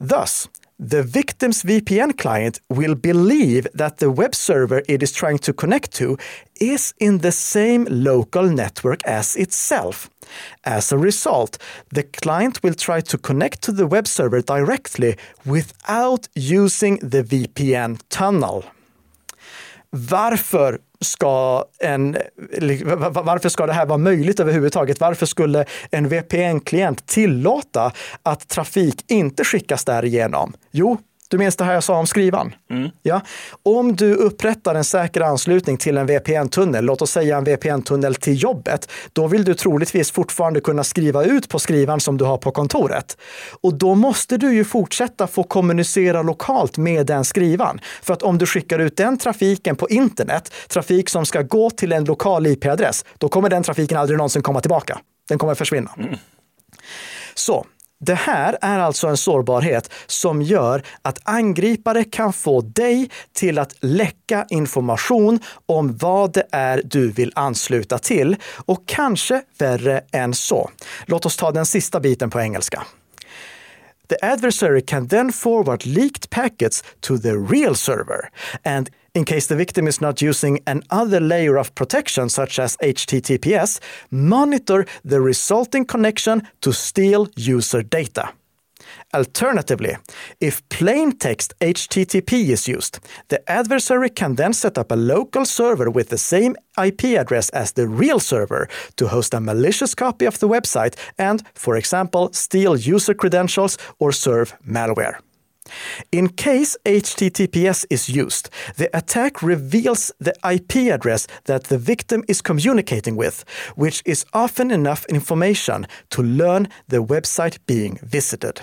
Thus, 0.00 0.48
the 0.82 1.04
victim's 1.04 1.62
VPN 1.62 2.18
client 2.18 2.58
will 2.68 2.96
believe 2.96 3.68
that 3.72 3.98
the 3.98 4.10
web 4.10 4.34
server 4.34 4.82
it 4.88 5.00
is 5.00 5.12
trying 5.12 5.38
to 5.38 5.52
connect 5.52 5.92
to 5.92 6.18
is 6.60 6.92
in 6.98 7.18
the 7.18 7.30
same 7.30 7.86
local 7.88 8.48
network 8.50 9.00
as 9.06 9.36
itself. 9.36 10.10
As 10.64 10.90
a 10.90 10.98
result, 10.98 11.56
the 11.92 12.02
client 12.02 12.64
will 12.64 12.74
try 12.74 13.00
to 13.00 13.16
connect 13.16 13.62
to 13.62 13.72
the 13.72 13.86
web 13.86 14.08
server 14.08 14.42
directly 14.42 15.16
without 15.46 16.26
using 16.34 16.96
the 16.96 17.22
VPN 17.22 18.00
tunnel. 18.08 18.64
Varför 19.96 20.78
ska, 21.00 21.64
en, 21.78 22.16
varför 23.10 23.48
ska 23.48 23.66
det 23.66 23.72
här 23.72 23.86
vara 23.86 23.98
möjligt 23.98 24.40
överhuvudtaget? 24.40 25.00
Varför 25.00 25.26
skulle 25.26 25.64
en 25.90 26.08
VPN-klient 26.08 27.06
tillåta 27.06 27.92
att 28.22 28.48
trafik 28.48 29.04
inte 29.08 29.44
skickas 29.44 29.84
därigenom? 29.84 30.52
Jo, 30.70 30.98
du 31.32 31.38
minns 31.38 31.56
det 31.56 31.64
här 31.64 31.74
jag 31.74 31.84
sa 31.84 31.98
om 31.98 32.06
skrivan? 32.06 32.54
Mm. 32.70 32.90
Ja. 33.02 33.20
Om 33.62 33.96
du 33.96 34.14
upprättar 34.14 34.74
en 34.74 34.84
säker 34.84 35.20
anslutning 35.20 35.76
till 35.76 35.98
en 35.98 36.06
VPN-tunnel, 36.06 36.84
låt 36.84 37.02
oss 37.02 37.10
säga 37.10 37.36
en 37.36 37.44
VPN-tunnel 37.44 38.14
till 38.14 38.42
jobbet, 38.42 38.90
då 39.12 39.26
vill 39.26 39.44
du 39.44 39.54
troligtvis 39.54 40.10
fortfarande 40.10 40.60
kunna 40.60 40.84
skriva 40.84 41.24
ut 41.24 41.48
på 41.48 41.58
skrivan 41.58 42.00
som 42.00 42.18
du 42.18 42.24
har 42.24 42.38
på 42.38 42.50
kontoret. 42.50 43.16
Och 43.60 43.74
då 43.74 43.94
måste 43.94 44.36
du 44.36 44.54
ju 44.54 44.64
fortsätta 44.64 45.26
få 45.26 45.42
kommunicera 45.42 46.22
lokalt 46.22 46.78
med 46.78 47.06
den 47.06 47.24
skrivan. 47.24 47.80
För 48.02 48.14
att 48.14 48.22
om 48.22 48.38
du 48.38 48.46
skickar 48.46 48.78
ut 48.78 48.96
den 48.96 49.18
trafiken 49.18 49.76
på 49.76 49.88
internet, 49.88 50.54
trafik 50.68 51.08
som 51.08 51.26
ska 51.26 51.42
gå 51.42 51.70
till 51.70 51.92
en 51.92 52.04
lokal 52.04 52.46
IP-adress, 52.46 53.04
då 53.18 53.28
kommer 53.28 53.50
den 53.50 53.62
trafiken 53.62 53.98
aldrig 53.98 54.16
någonsin 54.16 54.42
komma 54.42 54.60
tillbaka. 54.60 54.98
Den 55.28 55.38
kommer 55.38 55.54
försvinna. 55.54 55.90
Mm. 55.98 56.14
Så 57.34 57.66
det 58.04 58.14
här 58.14 58.58
är 58.60 58.78
alltså 58.78 59.06
en 59.06 59.16
sårbarhet 59.16 59.92
som 60.06 60.42
gör 60.42 60.82
att 61.02 61.18
angripare 61.24 62.04
kan 62.04 62.32
få 62.32 62.60
dig 62.60 63.10
till 63.32 63.58
att 63.58 63.74
läcka 63.80 64.46
information 64.50 65.40
om 65.66 65.96
vad 65.96 66.32
det 66.32 66.46
är 66.52 66.82
du 66.84 67.10
vill 67.10 67.32
ansluta 67.34 67.98
till 67.98 68.36
och 68.66 68.82
kanske 68.86 69.42
värre 69.58 70.02
än 70.12 70.34
så. 70.34 70.70
Låt 71.06 71.26
oss 71.26 71.36
ta 71.36 71.52
den 71.52 71.66
sista 71.66 72.00
biten 72.00 72.30
på 72.30 72.40
engelska. 72.40 72.82
The 74.08 74.16
adversary 74.22 74.80
can 74.80 75.08
then 75.08 75.32
forward 75.32 75.86
leaked 75.86 76.30
packets 76.30 76.84
to 77.00 77.18
the 77.18 77.32
real 77.32 77.76
server 77.76 78.30
and 78.64 78.90
in 79.14 79.24
case 79.24 79.46
the 79.46 79.56
victim 79.56 79.86
is 79.86 80.00
not 80.00 80.22
using 80.22 80.60
another 80.66 81.20
layer 81.20 81.58
of 81.58 81.74
protection, 81.74 82.28
such 82.28 82.58
as 82.58 82.76
HTTPS, 82.78 83.78
monitor 84.10 84.86
the 85.04 85.20
resulting 85.20 85.84
connection 85.84 86.42
to 86.60 86.72
steal 86.72 87.28
user 87.36 87.82
data. 87.82 88.32
Alternatively, 89.14 89.96
if 90.40 90.66
plain 90.68 91.12
text 91.12 91.52
HTTP 91.60 92.48
is 92.48 92.66
used, 92.66 92.98
the 93.28 93.50
adversary 93.50 94.10
can 94.10 94.34
then 94.34 94.52
set 94.52 94.78
up 94.78 94.90
a 94.90 94.96
local 94.96 95.44
server 95.44 95.90
with 95.90 96.08
the 96.08 96.18
same 96.18 96.56
IP 96.82 97.04
address 97.18 97.48
as 97.50 97.72
the 97.72 97.86
real 97.86 98.18
server 98.18 98.68
to 98.96 99.08
host 99.08 99.34
a 99.34 99.40
malicious 99.40 99.94
copy 99.94 100.24
of 100.24 100.38
the 100.38 100.48
website 100.48 100.96
and, 101.18 101.42
for 101.54 101.76
example, 101.76 102.32
steal 102.32 102.76
user 102.76 103.14
credentials 103.14 103.76
or 103.98 104.12
serve 104.12 104.54
malware. 104.66 105.18
In 106.10 106.28
case 106.28 106.76
HTTPS 106.84 107.86
is 107.90 108.08
used, 108.08 108.48
the 108.76 108.88
attack 108.92 109.42
reveals 109.42 110.12
the 110.24 110.32
IP 110.54 110.92
address 110.92 111.28
that 111.44 111.64
the 111.64 111.78
victim 111.78 112.24
is 112.28 112.42
communicating 112.42 113.16
with, 113.16 113.44
which 113.76 114.02
is 114.04 114.26
often 114.32 114.70
enough 114.70 115.06
information 115.08 115.86
to 116.08 116.22
learn 116.22 116.68
the 116.88 116.98
website 116.98 117.58
being 117.66 117.98
visited. 118.02 118.60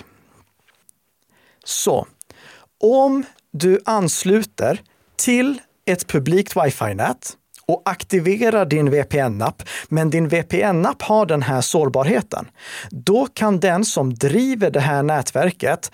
Så, 1.64 2.06
om 2.80 3.24
du 3.52 3.80
ansluter 3.84 4.80
till 5.16 5.60
ett 5.86 6.06
publikt 6.06 6.56
wifi-nät 6.56 7.36
och 7.66 7.82
aktiverar 7.84 8.64
din 8.64 8.90
VPN-app, 8.90 9.62
men 9.88 10.10
din 10.10 10.28
VPN-app 10.28 11.02
har 11.02 11.26
den 11.26 11.42
här 11.42 11.60
sårbarheten, 11.60 12.48
då 12.90 13.26
kan 13.26 13.60
den 13.60 13.84
som 13.84 14.14
driver 14.14 14.70
det 14.70 14.80
här 14.80 15.02
nätverket 15.02 15.92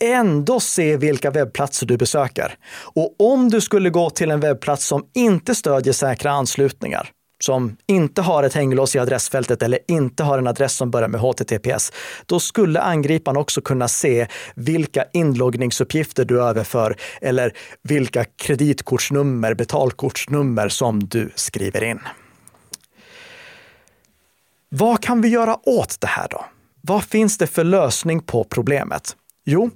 ändå 0.00 0.60
se 0.60 0.96
vilka 0.96 1.30
webbplatser 1.30 1.86
du 1.86 1.96
besöker. 1.96 2.54
Och 2.94 3.14
om 3.18 3.48
du 3.48 3.60
skulle 3.60 3.90
gå 3.90 4.10
till 4.10 4.30
en 4.30 4.40
webbplats 4.40 4.86
som 4.86 5.06
inte 5.14 5.54
stödjer 5.54 5.92
säkra 5.92 6.30
anslutningar, 6.30 7.10
som 7.44 7.76
inte 7.86 8.22
har 8.22 8.42
ett 8.42 8.54
hänglås 8.54 8.96
i 8.96 8.98
adressfältet 8.98 9.62
eller 9.62 9.78
inte 9.88 10.22
har 10.22 10.38
en 10.38 10.46
adress 10.46 10.72
som 10.76 10.90
börjar 10.90 11.08
med 11.08 11.20
HTTPS, 11.20 11.92
då 12.26 12.40
skulle 12.40 12.80
angriparen 12.80 13.36
också 13.36 13.60
kunna 13.60 13.88
se 13.88 14.26
vilka 14.54 15.04
inloggningsuppgifter 15.12 16.24
du 16.24 16.42
överför 16.42 16.96
eller 17.20 17.52
vilka 17.82 18.24
kreditkortsnummer, 18.24 19.54
betalkortsnummer 19.54 20.68
som 20.68 21.08
du 21.08 21.30
skriver 21.34 21.84
in. 21.84 22.00
Vad 24.70 25.02
kan 25.02 25.20
vi 25.20 25.28
göra 25.28 25.68
åt 25.68 26.00
det 26.00 26.06
här 26.06 26.28
då? 26.30 26.44
Vad 26.80 27.04
finns 27.04 27.38
det 27.38 27.46
för 27.46 27.64
lösning 27.64 28.20
på 28.20 28.44
problemet? 28.44 29.16
Jo, 29.50 29.70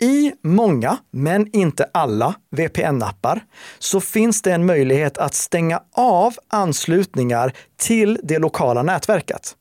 i 0.00 0.32
många, 0.42 0.98
men 1.10 1.46
inte 1.52 1.86
alla, 1.92 2.34
VPN-appar 2.50 3.40
så 3.78 4.00
finns 4.00 4.42
det 4.42 4.52
en 4.52 4.66
möjlighet 4.66 5.18
att 5.18 5.34
stänga 5.34 5.82
av 5.92 6.34
anslutningar 6.48 7.52
till 7.76 8.18
det 8.22 8.38
lokala 8.38 8.82
nätverket. 8.82 9.56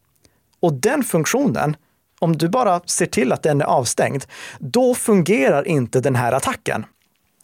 Och 0.60 0.74
den 0.74 1.04
funktionen, 1.04 1.76
om 2.20 2.38
du 2.38 2.50
bara 2.50 2.80
ser 2.86 3.06
till 3.06 3.32
att 3.32 3.44
den 3.44 3.62
är 3.62 3.66
avstängd, 3.66 4.26
då 4.60 4.96
fungerar 4.96 5.68
inte 5.68 6.00
den 6.00 6.16
här 6.16 6.32
attacken. 6.32 6.86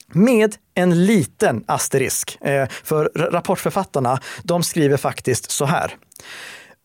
Med 0.08 0.56
en 0.74 1.06
liten 1.06 1.64
asterisk. 1.68 2.38
Eh, 2.42 2.68
för 2.84 3.12
rapportförfattarna, 3.16 4.20
de 4.44 4.64
skriver 4.64 4.98
faktiskt 4.98 5.52
så 5.52 5.66
här. 5.66 5.96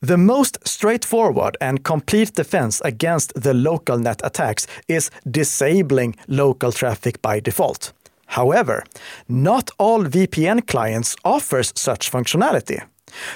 The 0.02 0.16
most 0.16 0.66
straightforward 0.66 1.58
and 1.60 1.84
complete 1.84 2.34
defense 2.34 2.80
against 2.86 3.34
the 3.34 3.52
local 3.52 3.98
net 3.98 4.22
attacks 4.24 4.66
is 4.88 5.10
disabling 5.30 6.16
local 6.26 6.72
traffic 6.72 7.20
by 7.20 7.40
default. 7.40 7.92
However, 8.26 8.84
not 9.28 9.70
all 9.78 10.04
VPN 10.04 10.66
clients 10.66 11.16
offers 11.22 11.72
such 11.76 12.10
functionality. 12.10 12.82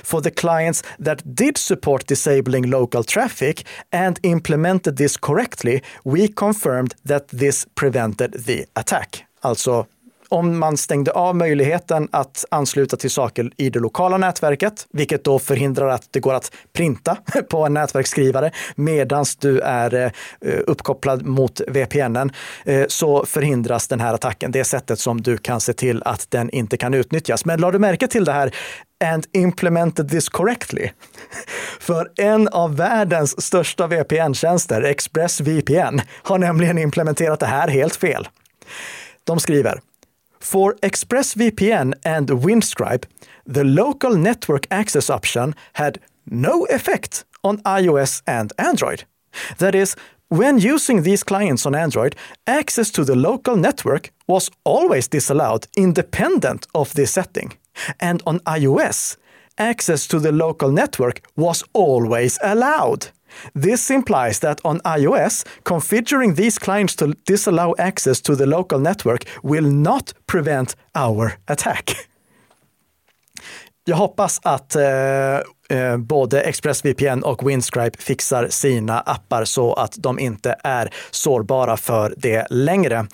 For 0.02 0.22
the 0.22 0.30
clients 0.30 0.82
that 0.98 1.34
did 1.34 1.58
support 1.58 2.06
disabling 2.06 2.70
local 2.70 3.04
traffic 3.04 3.66
and 3.92 4.18
implemented 4.22 4.96
this 4.96 5.18
correctly, 5.18 5.82
we 6.04 6.28
confirmed 6.28 6.94
that 7.04 7.28
this 7.28 7.66
prevented 7.74 8.44
the 8.46 8.66
attack. 8.72 9.26
Alltså 9.40 9.86
om 10.28 10.58
man 10.58 10.76
stängde 10.76 11.10
av 11.10 11.36
möjligheten 11.36 12.08
att 12.12 12.44
ansluta 12.50 12.96
till 12.96 13.10
saker 13.10 13.50
i 13.56 13.70
det 13.70 13.78
lokala 13.78 14.16
nätverket, 14.16 14.86
vilket 14.92 15.24
då 15.24 15.38
förhindrar 15.38 15.88
att 15.88 16.08
det 16.10 16.20
går 16.20 16.34
att 16.34 16.52
printa 16.72 17.16
på 17.50 17.66
en 17.66 17.74
nätverksskrivare 17.74 18.50
medan 18.74 19.24
du 19.38 19.60
är 19.60 19.94
eh, 19.94 20.10
uppkopplad 20.66 21.26
mot 21.26 21.60
VPNen, 21.68 22.32
eh, 22.64 22.84
så 22.88 23.26
förhindras 23.26 23.88
den 23.88 24.00
här 24.00 24.14
attacken. 24.14 24.52
Det 24.52 24.60
är 24.60 24.64
sättet 24.64 24.98
som 24.98 25.20
du 25.20 25.36
kan 25.36 25.60
se 25.60 25.72
till 25.72 26.02
att 26.04 26.30
den 26.30 26.50
inte 26.50 26.76
kan 26.76 26.94
utnyttjas. 26.94 27.44
Men 27.44 27.60
la 27.60 27.70
du 27.70 27.78
märke 27.78 28.06
till 28.06 28.24
det 28.24 28.32
här 28.32 28.54
and 29.04 29.26
implemented 29.32 30.10
this 30.10 30.28
correctly. 30.28 30.90
För 31.80 32.10
en 32.16 32.48
av 32.48 32.76
världens 32.76 33.42
största 33.42 33.86
VPN-tjänster, 33.86 34.82
ExpressVPN, 34.82 36.00
har 36.22 36.38
nämligen 36.38 36.78
implementerat 36.78 37.40
det 37.40 37.46
här 37.46 37.68
helt 37.68 37.96
fel. 37.96 38.28
De 39.24 39.40
skriver 39.40 39.80
For 40.44 40.74
ExpressVPN 40.82 41.94
and 42.04 42.28
Windstripe, 42.28 43.06
the 43.46 43.64
local 43.64 44.14
network 44.14 44.66
access 44.70 45.08
option 45.08 45.54
had 45.72 46.00
no 46.30 46.66
effect 46.66 47.24
on 47.42 47.62
iOS 47.62 48.22
and 48.26 48.52
Android. 48.58 49.04
That 49.56 49.74
is, 49.74 49.96
When 50.28 50.58
using 50.58 51.02
these 51.02 51.24
clients 51.24 51.64
on 51.66 51.74
Android, 51.74 52.14
access 52.46 52.90
to 52.90 53.04
the 53.04 53.16
local 53.16 53.56
network 53.56 54.10
was 54.26 54.50
always 54.64 55.08
disallowed 55.08 55.66
independent 55.76 56.66
of 56.74 56.92
this 56.92 57.12
setting. 57.12 57.52
And 57.98 58.22
on 58.26 58.40
iOS, 58.40 59.16
access 59.56 60.06
to 60.08 60.18
the 60.20 60.32
local 60.32 60.70
network 60.70 61.22
was 61.36 61.64
always 61.72 62.38
allowed. 62.42 63.08
This 63.52 63.90
implies 63.90 64.38
that 64.40 64.60
on 64.64 64.80
iOS, 64.80 65.46
configuring 65.62 66.36
these 66.36 66.58
clients 66.58 66.96
to 66.96 67.12
disallow 67.26 67.74
access 67.78 68.20
to 68.22 68.36
the 68.36 68.46
local 68.46 68.78
network 68.78 69.24
will 69.42 69.70
not 69.70 70.14
prevent 70.26 70.76
our 70.94 71.32
attack. 71.46 71.96
Jag 73.84 73.96
hoppas 73.96 74.40
att 74.42 74.76
eh, 74.76 74.82
Eh, 75.70 75.96
både 75.96 76.42
ExpressVPN 76.42 77.22
och 77.22 77.48
Windscribe 77.48 77.98
fixar 77.98 78.48
sina 78.50 79.00
appar 79.00 79.44
så 79.44 79.72
att 79.72 79.94
de 79.96 80.18
inte 80.18 80.56
är 80.64 80.90
sårbara 81.10 81.76
för 81.76 82.14
det 82.16 82.46
längre. 82.50 83.06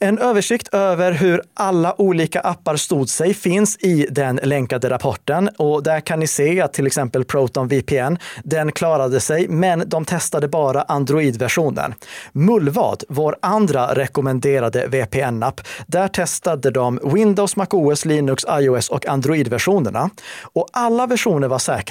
En 0.00 0.18
översikt 0.18 0.74
över 0.74 1.12
hur 1.12 1.42
alla 1.54 2.00
olika 2.00 2.40
appar 2.40 2.76
stod 2.76 3.08
sig 3.08 3.34
finns 3.34 3.76
i 3.76 4.06
den 4.10 4.40
länkade 4.42 4.90
rapporten 4.90 5.48
och 5.58 5.82
där 5.82 6.00
kan 6.00 6.20
ni 6.20 6.26
se 6.26 6.60
att 6.60 6.72
till 6.72 6.86
exempel 6.86 7.24
Proton 7.24 7.68
VPN, 7.68 8.16
den 8.44 8.72
klarade 8.72 9.20
sig, 9.20 9.48
men 9.48 9.82
de 9.86 10.04
testade 10.04 10.48
bara 10.48 10.82
Android-versionen. 10.82 11.94
Mullvad, 12.32 13.04
vår 13.08 13.36
andra 13.42 13.94
rekommenderade 13.94 14.86
VPN-app, 14.86 15.60
där 15.86 16.08
testade 16.08 16.70
de 16.70 17.00
Windows, 17.02 17.56
MacOS, 17.56 18.04
Linux, 18.04 18.44
iOS 18.60 18.88
och 18.88 19.06
Android-versionerna 19.06 20.10
och 20.42 20.68
alla 20.72 21.06
versioner 21.06 21.48
var 21.48 21.58
säkra, 21.58 21.81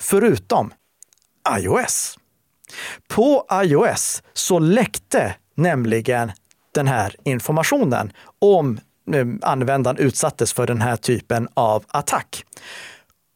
förutom 0.00 0.72
iOS. 1.58 2.18
På 3.08 3.46
iOS 3.52 4.22
så 4.32 4.58
läckte 4.58 5.34
nämligen 5.54 6.32
den 6.74 6.88
här 6.88 7.16
informationen 7.24 8.12
om 8.38 8.80
eh, 9.12 9.26
användaren 9.42 9.96
utsattes 9.96 10.52
för 10.52 10.66
den 10.66 10.80
här 10.80 10.96
typen 10.96 11.48
av 11.54 11.84
attack. 11.88 12.44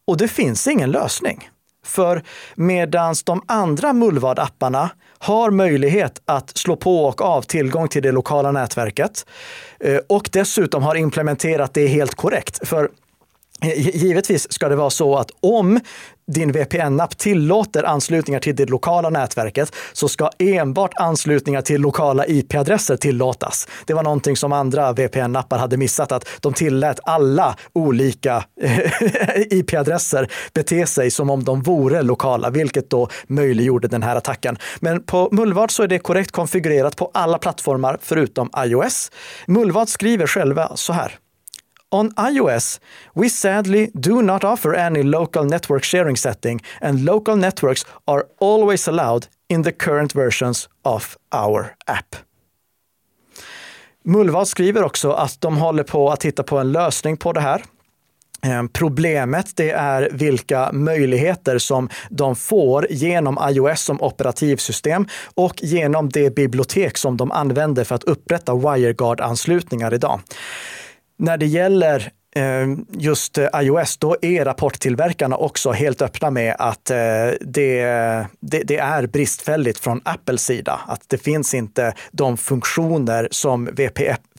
Och 0.07 0.17
det 0.17 0.29
finns 0.29 0.67
ingen 0.67 0.91
lösning. 0.91 1.51
För 1.85 2.23
medan 2.55 3.15
de 3.25 3.43
andra 3.47 3.93
Mullvad-apparna 3.93 4.89
har 5.19 5.51
möjlighet 5.51 6.23
att 6.25 6.57
slå 6.57 6.77
på 6.77 7.05
och 7.05 7.23
av 7.23 7.43
tillgång 7.43 7.89
till 7.89 8.03
det 8.03 8.13
lokala 8.13 8.53
nätverket 8.53 9.27
eh, 9.81 9.99
och 10.09 10.29
dessutom 10.33 10.83
har 10.83 10.95
implementerat 10.95 11.75
det 11.75 11.87
helt 11.87 12.15
korrekt. 12.15 12.69
För 12.69 12.91
Eh, 13.63 13.97
givetvis 13.97 14.53
ska 14.53 14.69
det 14.69 14.77
vara 14.77 14.91
så 14.91 15.17
att 15.17 15.31
om 15.41 15.81
din 16.27 16.53
VPN-app 16.53 17.19
tillåter 17.19 17.83
anslutningar 17.83 18.41
till 18.41 18.57
det 18.57 18.71
lokala 18.71 19.11
nätverket 19.11 19.75
så 19.93 20.09
ska 20.09 20.31
enbart 20.39 20.95
anslutningar 20.95 21.63
till 21.63 21.81
lokala 21.81 22.27
IP-adresser 22.27 22.97
tillåtas. 22.97 23.69
Det 23.87 23.95
var 23.95 24.03
någonting 24.03 24.37
som 24.37 24.53
andra 24.53 24.93
VPN-appar 24.93 25.59
hade 25.59 25.77
missat, 25.77 26.13
att 26.13 26.29
de 26.41 26.53
tillät 26.53 27.01
alla 27.03 27.57
olika 27.73 28.45
eh, 28.61 28.79
IP-adresser 29.51 30.31
bete 30.55 30.87
sig 30.87 31.11
som 31.11 31.31
om 31.31 31.45
de 31.45 31.63
vore 31.63 32.03
lokala, 32.03 32.51
vilket 32.51 32.91
då 32.91 33.09
möjliggjorde 33.27 33.89
den 33.89 34.03
här 34.03 34.17
attacken. 34.17 34.59
Men 34.81 35.03
på 35.03 35.29
Mullvad 35.33 35.71
så 35.71 35.83
är 35.83 35.89
det 35.89 35.99
korrekt 35.99 36.31
konfigurerat 36.31 36.97
på 36.97 37.11
alla 37.15 37.39
plattformar 37.39 37.99
förutom 38.03 38.51
iOS. 38.59 39.11
Mullvad 39.47 39.89
skriver 39.89 40.27
själva 40.27 40.77
så 40.77 40.93
här. 40.93 41.19
On 41.95 42.11
iOS, 42.31 42.81
we 43.15 43.31
sadly 43.31 43.91
do 43.95 44.23
not 44.23 44.45
offer 44.45 44.75
any 44.75 45.03
local 45.03 45.45
network 45.45 45.85
sharing 45.85 46.17
setting, 46.17 46.61
and 46.81 47.05
local 47.05 47.37
networks 47.37 47.87
are 48.05 48.25
always 48.41 48.89
allowed 48.89 49.27
in 49.49 49.63
the 49.63 49.73
current 49.73 50.13
versions 50.13 50.69
of 50.83 51.17
our 51.33 51.75
app. 51.87 52.17
Mullvad 54.05 54.49
skriver 54.49 54.83
också 54.83 55.13
att 55.13 55.41
de 55.41 55.57
håller 55.57 55.83
på 55.83 56.11
att 56.11 56.21
titta 56.21 56.43
på 56.43 56.59
en 56.59 56.73
lösning 56.73 57.17
på 57.17 57.33
det 57.33 57.41
här. 57.41 57.63
Ehm, 58.43 58.69
problemet 58.69 59.57
det 59.57 59.71
är 59.71 60.09
vilka 60.13 60.73
möjligheter 60.73 61.59
som 61.59 61.89
de 62.11 62.37
får 62.37 62.87
genom 62.91 63.39
iOS 63.51 63.81
som 63.81 64.03
operativsystem 64.03 65.07
och 65.35 65.63
genom 65.63 66.09
det 66.09 66.35
bibliotek 66.35 66.99
som 66.99 67.17
de 67.17 67.33
använder 67.33 67.85
för 67.85 67.95
att 67.95 68.05
upprätta 68.05 68.55
WireGuard-anslutningar 68.55 69.95
idag. 69.95 70.21
När 71.25 71.37
det 71.37 71.47
gäller 71.47 72.11
eh, 72.37 72.67
just 72.93 73.39
eh, 73.39 73.49
iOS, 73.55 73.97
då 73.97 74.17
är 74.23 74.45
rapporttillverkarna 74.45 75.37
också 75.37 75.73
helt 75.73 76.03
öppna 76.03 76.31
med 76.31 76.57
att 76.59 76.91
eh, 76.91 76.97
det, 77.41 77.85
det, 78.41 78.63
det, 78.65 78.77
är 78.77 79.07
bristfälligt 79.07 79.79
från 79.79 80.01
Apples 80.05 80.45
sida. 80.45 80.81
Att 80.89 81.09
det 81.09 81.19
finns 81.19 81.55
inte 81.55 81.95
de 82.13 82.37
funktioner 82.37 83.29
som 83.31 83.69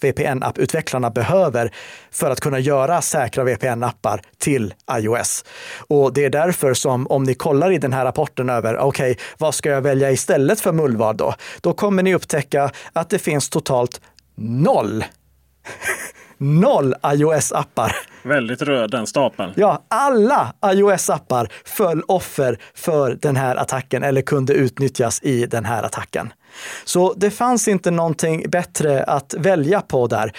VPN-apputvecklarna 0.02 1.10
behöver 1.10 1.72
för 2.12 2.32
att 2.32 2.40
kunna 2.40 2.60
göra 2.60 3.02
säkra 3.02 3.44
VPN-appar 3.44 4.22
till 4.38 4.74
iOS. 4.92 5.46
Och 5.88 6.14
det 6.14 6.26
är 6.26 6.30
därför 6.30 6.74
som 6.74 7.08
om 7.08 7.24
ni 7.24 7.34
kollar 7.34 7.72
i 7.72 7.78
den 7.78 7.94
här 7.94 8.06
rapporten 8.06 8.50
över, 8.50 8.78
okej, 8.78 9.12
okay, 9.12 9.24
vad 9.38 9.56
ska 9.56 9.70
jag 9.70 9.82
välja 9.82 10.12
istället 10.12 10.62
för 10.62 10.72
mullvad 10.72 11.18
då? 11.18 11.34
Då 11.62 11.74
kommer 11.74 12.04
ni 12.04 12.16
upptäcka 12.16 12.72
att 12.94 13.10
det 13.10 13.20
finns 13.20 13.50
totalt 13.50 14.02
noll 14.38 15.04
noll 16.38 16.94
iOS-appar. 17.06 17.96
Väldigt 18.24 18.62
röd 18.62 18.92
den 18.92 19.08
stapeln. 19.08 19.54
Ja, 19.56 19.84
alla 19.88 20.54
iOS-appar 20.66 21.48
föll 21.66 22.02
offer 22.08 22.60
för 22.76 23.18
den 23.22 23.36
här 23.36 23.56
attacken 23.56 24.04
eller 24.04 24.22
kunde 24.22 24.54
utnyttjas 24.54 25.24
i 25.24 25.46
den 25.46 25.66
här 25.66 25.84
attacken. 25.84 26.34
Så 26.84 27.14
det 27.14 27.32
fanns 27.32 27.68
inte 27.68 27.92
någonting 27.92 28.50
bättre 28.50 29.04
att 29.04 29.36
välja 29.38 29.82
på 29.82 30.08
där. 30.08 30.32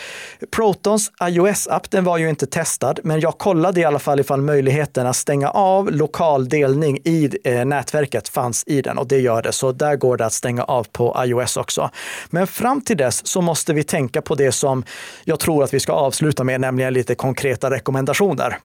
Protons 0.57 1.11
iOS-app, 1.23 1.91
den 1.91 2.05
var 2.05 2.19
ju 2.19 2.29
inte 2.29 2.47
testad, 2.47 3.01
men 3.05 3.21
jag 3.21 3.39
kollade 3.39 3.81
i 3.81 3.85
alla 3.85 3.99
fall 3.99 4.21
ifall 4.21 4.43
möjligheten 4.43 5.07
att 5.07 5.17
stänga 5.17 5.51
av 5.51 5.93
lokal 5.93 6.49
delning 6.49 6.99
i 7.05 7.31
eh, 7.45 7.65
nätverket 7.65 8.29
fanns 8.29 8.65
i 8.67 8.83
den 8.83 8.99
och 8.99 9.07
det 9.07 9.19
gör 9.19 9.43
det. 9.43 9.53
Så 9.53 9.73
där 9.73 9.97
går 9.97 10.17
det 10.17 10.27
att 10.27 10.33
stänga 10.33 10.65
av 10.65 10.87
på 10.93 11.17
iOS 11.25 11.57
också. 11.57 11.91
Men 12.31 12.47
fram 12.47 12.81
till 12.81 12.97
dess 12.97 13.27
så 13.27 13.41
måste 13.41 13.73
vi 13.73 13.85
tänka 13.85 14.23
på 14.23 14.35
det 14.35 14.53
som 14.53 14.85
jag 15.25 15.41
tror 15.41 15.65
att 15.65 15.75
vi 15.75 15.81
ska 15.81 15.93
avsluta 15.93 16.45
med, 16.45 16.61
nämligen 16.61 16.95
lite 16.95 17.15
konkreta 17.15 17.71
rekommendationer. 17.71 18.59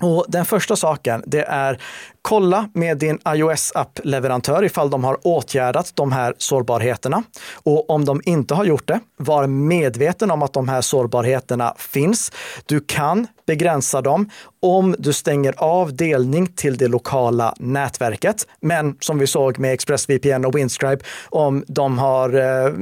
Och 0.00 0.24
den 0.28 0.44
första 0.44 0.76
saken, 0.76 1.22
det 1.26 1.42
är 1.42 1.80
kolla 2.26 2.68
med 2.72 2.98
din 2.98 3.18
iOS-app-leverantör 3.28 4.64
ifall 4.64 4.90
de 4.90 5.04
har 5.04 5.18
åtgärdat 5.26 5.92
de 5.94 6.12
här 6.12 6.34
sårbarheterna. 6.38 7.22
Och 7.54 7.90
om 7.90 8.04
de 8.04 8.20
inte 8.24 8.54
har 8.54 8.64
gjort 8.64 8.88
det, 8.88 9.00
var 9.16 9.46
medveten 9.46 10.30
om 10.30 10.42
att 10.42 10.52
de 10.52 10.68
här 10.68 10.80
sårbarheterna 10.80 11.74
finns. 11.78 12.32
Du 12.66 12.80
kan 12.80 13.26
begränsa 13.46 14.00
dem 14.02 14.30
om 14.62 14.94
du 14.98 15.12
stänger 15.12 15.54
av 15.56 15.96
delning 15.96 16.46
till 16.46 16.76
det 16.76 16.88
lokala 16.88 17.54
nätverket. 17.58 18.46
Men 18.60 18.96
som 19.00 19.18
vi 19.18 19.26
såg 19.26 19.58
med 19.58 19.72
ExpressVPN 19.72 20.44
och 20.44 20.56
Windscribe, 20.56 21.04
om 21.28 21.64
de 21.66 21.98
har 21.98 22.34
eh, 22.34 22.72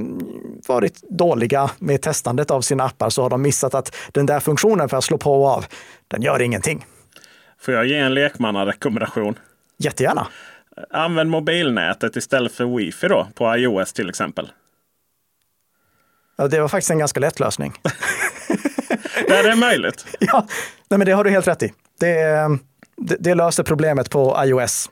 varit 0.68 1.02
dåliga 1.10 1.70
med 1.78 2.02
testandet 2.02 2.50
av 2.50 2.60
sina 2.60 2.84
appar 2.84 3.10
så 3.10 3.22
har 3.22 3.30
de 3.30 3.42
missat 3.42 3.74
att 3.74 3.94
den 4.12 4.26
där 4.26 4.40
funktionen 4.40 4.88
för 4.88 4.96
att 4.96 5.04
slå 5.04 5.18
på 5.18 5.42
och 5.42 5.48
av, 5.48 5.66
den 6.08 6.22
gör 6.22 6.42
ingenting. 6.42 6.84
Får 7.64 7.74
jag 7.74 7.86
ge 7.86 7.98
en 7.98 8.14
lekmannarekommendation? 8.14 9.38
Jättegärna. 9.78 10.26
Använd 10.90 11.30
mobilnätet 11.30 12.16
istället 12.16 12.52
för 12.52 12.76
wifi 12.76 13.08
då, 13.08 13.28
på 13.34 13.56
iOS 13.56 13.92
till 13.92 14.08
exempel. 14.08 14.52
Ja, 16.36 16.48
det 16.48 16.60
var 16.60 16.68
faktiskt 16.68 16.90
en 16.90 16.98
ganska 16.98 17.20
lätt 17.20 17.40
lösning. 17.40 17.72
det 19.28 19.34
är 19.34 19.56
möjligt. 19.56 20.06
ja, 20.20 20.46
nej, 20.88 20.98
men 20.98 21.06
det 21.06 21.12
har 21.12 21.24
du 21.24 21.30
helt 21.30 21.48
rätt 21.48 21.62
i. 21.62 21.72
Det, 22.00 22.14
det, 22.96 23.16
det 23.20 23.34
löser 23.34 23.62
problemet 23.62 24.10
på 24.10 24.36
iOS. 24.44 24.90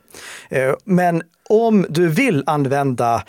Eh, 0.49 0.73
men 0.85 1.23
om 1.49 1.85
du 1.89 2.07
vill 2.09 2.43
använda 2.45 3.23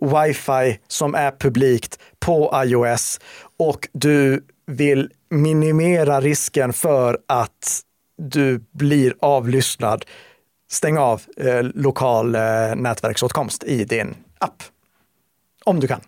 wifi 0.00 0.78
som 0.88 1.14
är 1.14 1.30
publikt 1.30 1.98
på 2.20 2.62
iOS 2.64 3.20
och 3.58 3.88
du 3.92 4.44
vill 4.66 5.10
minimera 5.30 6.20
risken 6.20 6.72
för 6.72 7.18
att 7.28 7.82
du 8.18 8.64
blir 8.72 9.14
avlyssnad, 9.20 10.04
stäng 10.70 10.98
av 10.98 11.22
eh, 11.36 11.62
lokal 11.62 12.34
eh, 12.34 12.74
nätverksåtkomst 12.76 13.64
i 13.64 13.84
din 13.84 14.14
app. 14.38 14.62
Om 15.64 15.80
du 15.80 15.88
kan. 15.88 16.00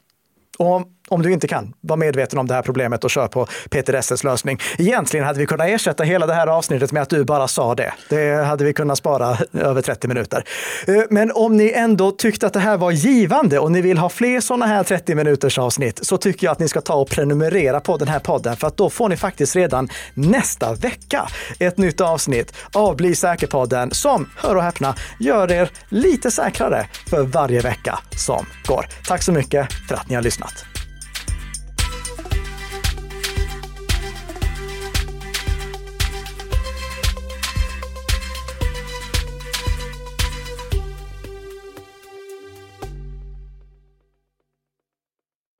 Och 0.58 0.72
om 0.72 0.93
om 1.08 1.22
du 1.22 1.32
inte 1.32 1.48
kan, 1.48 1.74
var 1.80 1.96
medveten 1.96 2.38
om 2.38 2.46
det 2.46 2.54
här 2.54 2.62
problemet 2.62 3.04
och 3.04 3.10
kör 3.10 3.28
på 3.28 3.46
Peter 3.70 3.94
Essels 3.94 4.24
lösning. 4.24 4.58
Egentligen 4.78 5.26
hade 5.26 5.38
vi 5.38 5.46
kunnat 5.46 5.68
ersätta 5.68 6.04
hela 6.04 6.26
det 6.26 6.34
här 6.34 6.46
avsnittet 6.46 6.92
med 6.92 7.02
att 7.02 7.08
du 7.08 7.24
bara 7.24 7.48
sa 7.48 7.74
det. 7.74 7.92
Det 8.08 8.44
hade 8.44 8.64
vi 8.64 8.72
kunnat 8.72 8.98
spara 8.98 9.38
över 9.52 9.82
30 9.82 10.08
minuter. 10.08 10.44
Eh, 10.86 11.02
men 11.10 11.32
om 11.34 11.56
ni 11.56 11.72
ändå 11.72 12.10
tyckte 12.10 12.46
att 12.46 12.52
det 12.52 12.60
här 12.60 12.76
var 12.76 12.90
givande 12.90 13.58
och 13.58 13.72
ni 13.72 13.80
vill 13.80 13.98
ha 13.98 14.08
fler 14.08 14.40
sådana 14.40 14.66
här 14.66 14.84
30 14.84 15.14
minuters 15.14 15.58
avsnitt 15.58 16.06
så 16.06 16.16
tycker 16.16 16.46
jag 16.46 16.52
att 16.52 16.58
ni 16.58 16.68
ska 16.68 16.80
ta 16.80 16.94
och 16.94 17.08
prenumerera 17.08 17.80
på 17.80 17.96
den 17.96 18.08
här 18.08 18.20
podden 18.20 18.56
för 18.56 18.66
att 18.66 18.76
då 18.76 18.90
får 18.90 19.08
ni 19.08 19.16
faktiskt 19.16 19.56
redan 19.56 19.88
nästa 20.14 20.74
vecka 20.74 21.28
ett 21.58 21.78
nytt 21.78 22.00
avsnitt 22.00 22.54
av 22.72 22.96
Bli 22.96 23.14
säker-podden 23.14 23.90
som, 23.90 24.30
hör 24.36 24.56
och 24.56 24.62
häpna, 24.62 24.94
gör 25.20 25.52
er 25.52 25.70
lite 25.88 26.30
säkrare 26.30 26.86
för 27.10 27.22
varje 27.22 27.60
vecka 27.60 27.98
som 28.16 28.46
går. 28.66 28.86
Tack 29.06 29.22
så 29.22 29.32
mycket 29.32 29.72
för 29.88 29.94
att 29.94 30.08
ni 30.08 30.14
har 30.14 30.22
lyssnat. 30.22 30.73